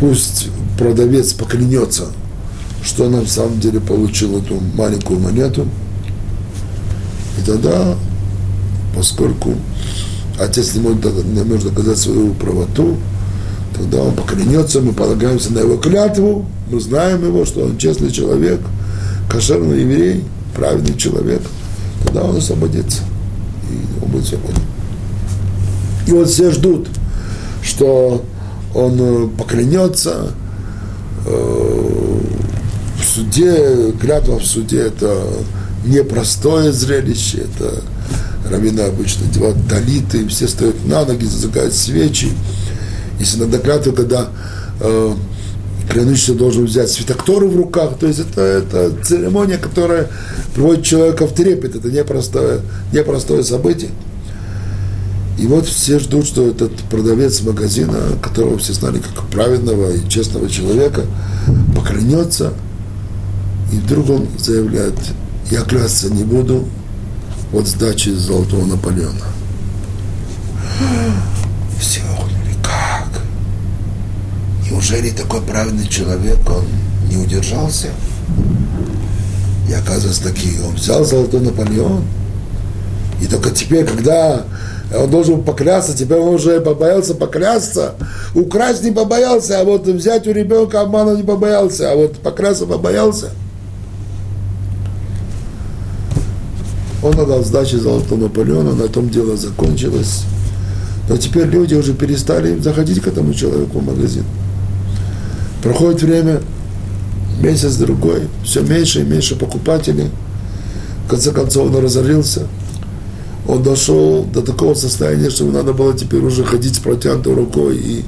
[0.01, 0.49] Пусть
[0.79, 2.09] продавец поклянется,
[2.83, 5.67] что он на самом деле получил эту маленькую монету,
[7.39, 7.95] и тогда,
[8.95, 9.55] поскольку
[10.39, 12.97] отец не может, не может доказать свою правоту,
[13.77, 18.61] тогда он поклянется, мы полагаемся на его клятву, мы знаем его, что он честный человек,
[19.31, 20.25] кошерный еврей,
[20.55, 21.43] праведный человек,
[22.05, 23.03] тогда он освободится,
[23.71, 24.63] и он будет свободен.
[26.07, 26.89] И вот все ждут,
[27.63, 28.25] что
[28.75, 30.33] он э, поклянется,
[31.27, 32.21] э,
[33.01, 35.23] в суде, клятва в суде это
[35.85, 37.83] непростое зрелище, это
[38.51, 42.29] раввины обычно делают талиты, все стоят на ноги, зажигают свечи.
[43.19, 44.29] Если надо клятву, когда
[44.81, 45.15] э,
[45.91, 50.09] клянущийся должен взять светокторы в руках, то есть это, это церемония, которая
[50.55, 52.61] приводит человека в трепет, это непростое,
[52.93, 53.91] непростое событие.
[55.39, 60.49] И вот все ждут, что этот продавец магазина, которого все знали как праведного и честного
[60.49, 61.03] человека,
[61.75, 62.53] поклянется,
[63.73, 64.95] и вдруг он заявляет,
[65.51, 66.67] я клясться не буду
[67.55, 69.27] от сдачи Золотого Наполеона.
[71.79, 73.23] Все охнули, как?
[74.69, 76.65] Неужели такой праведный человек, он
[77.09, 77.89] не удержался?
[79.69, 82.05] И оказывается, таки, он взял Золотой Наполеон,
[83.23, 84.45] и только теперь, когда
[84.95, 87.95] он должен поклясться, теперь он уже побоялся поклясться,
[88.35, 93.31] украсть не побоялся, а вот взять у ребенка обмана не побоялся, а вот поклясться побоялся–
[97.05, 100.23] Он отдал сдачи Золотому Наполеону, на том дело закончилось.
[101.07, 104.25] Но теперь люди уже перестали заходить к этому человеку в магазин.
[105.63, 106.41] Проходит время,
[107.43, 110.09] месяц-другой, все меньше и меньше покупателей.
[111.07, 112.47] В конце концов он разорился.
[113.47, 118.03] Он дошел до такого состояния, что надо было теперь уже ходить с протянутой рукой и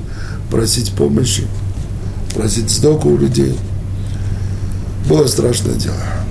[0.51, 1.47] просить помощи,
[2.34, 3.59] просить сдоку у людей.
[5.07, 6.26] Было страшное дело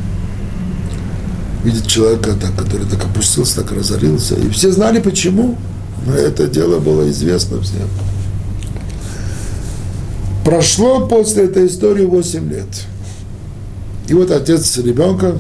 [1.66, 4.36] видит человека, так, который так опустился, так разорился.
[4.36, 5.58] И все знали почему.
[6.06, 7.90] Но это дело было известно всем.
[10.46, 12.68] Прошло после этой истории 8 лет.
[14.08, 15.36] И вот отец ребенка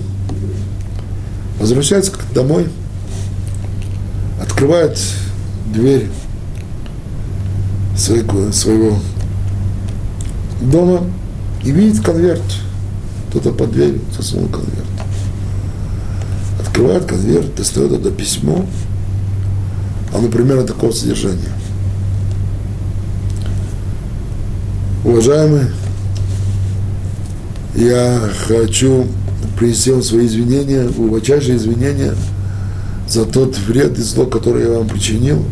[1.59, 2.67] возвращается домой,
[4.41, 4.99] открывает
[5.71, 6.07] дверь
[7.95, 8.97] своего, своего
[10.59, 11.03] дома
[11.63, 12.41] и видит конверт.
[13.29, 14.94] Кто-то под дверью засунул конверт
[16.75, 18.65] открывает конверт, достает это письмо,
[20.13, 21.53] оно примерно такого содержания.
[25.05, 25.67] Уважаемый,
[27.75, 29.07] я хочу
[29.57, 32.13] принести вам свои извинения, глубочайшие извинения
[33.07, 35.45] за тот вред и зло, которое я вам причинил.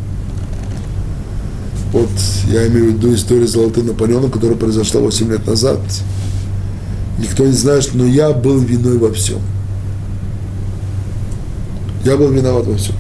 [1.93, 2.09] Вот
[2.49, 5.79] я имею в виду историю Золотым Наполеоном, которая произошла 8 лет назад.
[7.17, 9.39] Никто не знает, но я был виной во всем.
[12.03, 12.95] Я был виноват во всем.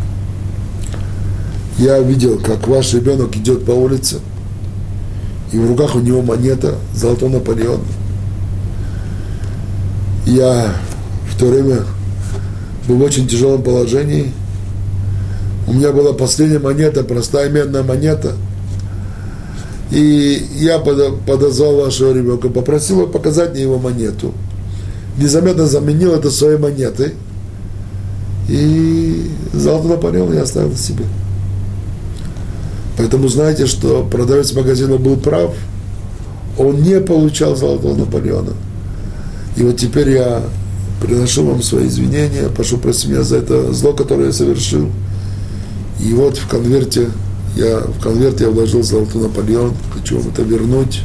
[1.77, 4.19] Я видел, как ваш ребенок идет по улице,
[5.51, 7.81] и в руках у него монета золотой Наполеон.
[10.25, 10.73] Я
[11.29, 11.81] в то время
[12.87, 14.31] был в очень тяжелом положении.
[15.67, 18.33] У меня была последняя монета, простая медная монета.
[19.91, 24.33] И я подозвал вашего ребенка, попросил его показать мне его монету.
[25.17, 27.15] Незаметно заменил это своей монетой–
[28.47, 31.05] и золото Наполеон я оставил себе.
[32.97, 35.53] Поэтому знаете, что продавец магазина был прав,
[36.57, 38.53] он не получал золотого Наполеона.
[39.57, 40.43] И вот теперь я
[41.01, 44.89] приношу вам свои извинения, прошу простить меня за это зло, которое я совершил.
[45.99, 47.09] И вот в конверте
[47.55, 51.01] я, в конверте я вложил золотой Наполеон, хочу вам это вернуть.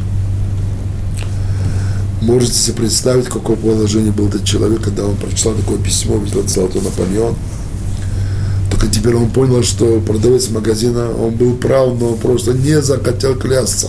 [2.20, 6.46] Можете себе представить, в каком положении был этот человек, когда он прочитал такое письмо, видел
[6.48, 7.36] золотой Наполеон.
[8.70, 13.36] Только теперь он понял, что продавец магазина, он был прав, но он просто не захотел
[13.36, 13.88] клясться.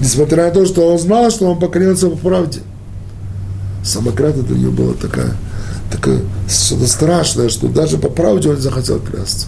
[0.00, 2.60] Несмотря на то, что он знал, что он поклянется по правде.
[3.84, 5.36] Самократно для него было такая,
[5.92, 9.46] такое что-то страшное, что даже по правде он не захотел клясться.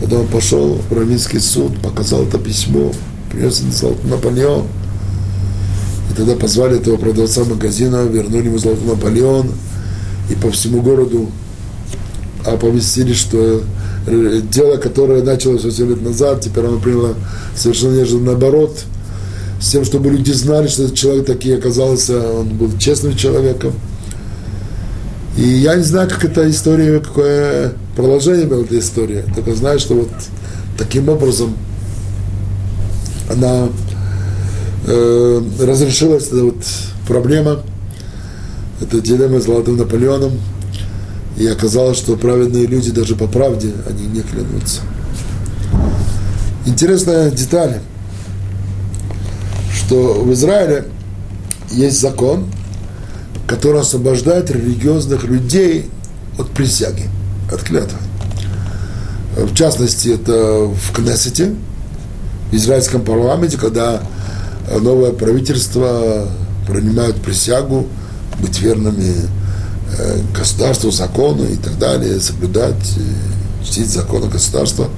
[0.00, 2.90] Когда он пошел в Равинский суд, показал это письмо,
[3.30, 3.62] принес
[4.04, 4.66] Наполеон–
[6.14, 9.50] и тогда позвали этого продавца магазина, вернули ему золотой Наполеон,
[10.30, 11.28] и по всему городу
[12.44, 13.62] оповестили, что
[14.06, 17.14] э, дело, которое началось 8 лет назад, теперь оно приняло
[17.56, 18.84] совершенно неожиданно наоборот,
[19.60, 23.72] с тем, чтобы люди знали, что этот человек таки оказался, он был честным человеком.
[25.36, 29.24] И я не знаю, как эта история, какое продолжение была эта история.
[29.34, 30.10] Только знаю, что вот
[30.78, 31.56] таким образом
[33.28, 33.68] она
[34.86, 36.64] э, разрешилась эта вот
[37.06, 37.60] проблема,
[38.80, 40.32] эта дилемма с Золотым Наполеоном,
[41.36, 44.80] и оказалось, что праведные люди даже по правде, они не клянутся.
[46.66, 47.80] Интересная деталь,
[49.74, 50.86] что в Израиле
[51.70, 52.46] есть закон,
[53.46, 55.90] который освобождает религиозных людей
[56.38, 57.08] от присяги,
[57.52, 57.98] от клятвы.
[59.36, 61.54] В частности, это в Кнессете,
[62.50, 64.00] в израильском парламенте, когда
[64.80, 66.28] новое правительство
[66.66, 67.86] принимает присягу
[68.40, 69.14] быть верными
[69.98, 74.88] э, государству, закону и так далее, соблюдать, э, чтить законы государства,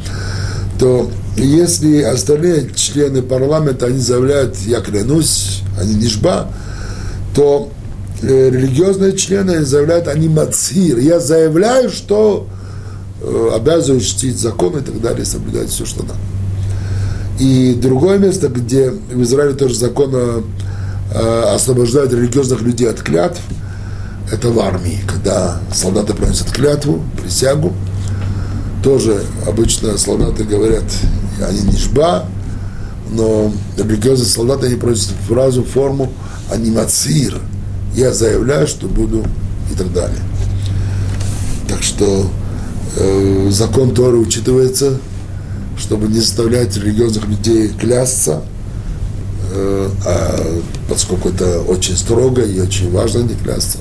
[0.79, 6.49] то если остальные члены парламента, они заявляют, я клянусь, они нишба,
[7.35, 7.71] то
[8.23, 12.49] э, религиозные члены заявляют, они мацир, я заявляю, что
[13.21, 16.15] э, обязываю чтить законы и так далее, соблюдать все, что надо.
[17.39, 20.43] И другое место, где в Израиле тоже законно
[21.13, 23.41] э, освобождают религиозных людей от клятв,
[24.33, 27.73] это в армии, когда солдаты приносят клятву, присягу,
[28.83, 30.85] тоже обычно солдаты говорят,
[31.47, 32.25] они не жба,
[33.11, 36.13] но религиозные солдаты, они просят фразу, форму,
[36.51, 37.39] они мацир,
[37.95, 39.25] я заявляю, что буду
[39.73, 40.19] и так далее.
[41.69, 42.27] Так что
[42.97, 44.99] э, закон Торы учитывается,
[45.79, 48.43] чтобы не заставлять религиозных людей клясться,
[49.53, 53.79] э, а, поскольку это очень строго и очень важно не клясться.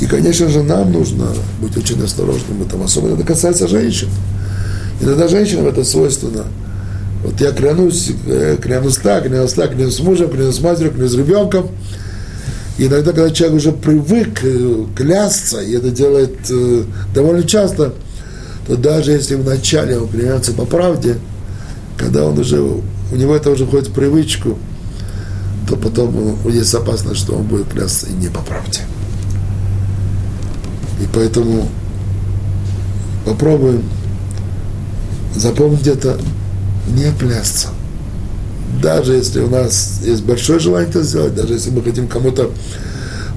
[0.00, 1.28] И, конечно же, нам нужно
[1.60, 4.08] быть очень осторожным в этом, особенно это касается женщин.
[5.00, 6.44] Иногда женщинам это свойственно.
[7.24, 11.12] Вот я клянусь, э, клянусь так, клянусь так, клянусь с мужем, клянусь с матерью, клянусь
[11.12, 11.68] с ребенком.
[12.78, 16.36] И иногда, когда человек уже привык э, клясться, и это делает
[17.14, 17.94] довольно часто,
[18.66, 21.18] то даже если вначале он клянется по правде,
[21.96, 24.58] когда он уже, у него это уже входит в привычку,
[25.68, 28.80] то потом есть опасность, что он будет клясться и не по правде.
[31.00, 31.68] И поэтому
[33.24, 33.82] попробуем
[35.34, 36.18] запомнить это,
[36.88, 37.68] не клясться.
[38.82, 42.50] Даже если у нас есть большое желание это сделать, даже если мы хотим кому-то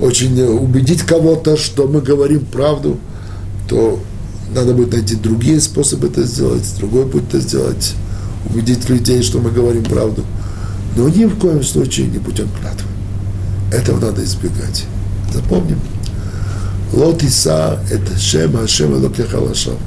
[0.02, 2.98] очень убедить кого-то, что мы говорим правду,
[3.68, 4.00] то
[4.54, 7.96] надо будет найти другие способы это сделать, другой путь это сделать,
[8.50, 10.24] убедить людей, что мы говорим правду.
[10.96, 12.88] Но ни в коем случае не путем клятвы.
[13.72, 14.86] Этого надо избегать.
[15.34, 15.80] Запомним.
[16.92, 19.78] Лотиса– это Шем Хашем Элокехалашав.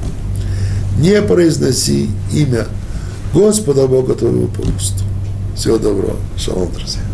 [0.99, 2.67] Не произноси имя
[3.33, 5.05] Господа Бога твоего полностью.
[5.55, 6.15] Всего доброго.
[6.37, 7.12] Шалом, друзья.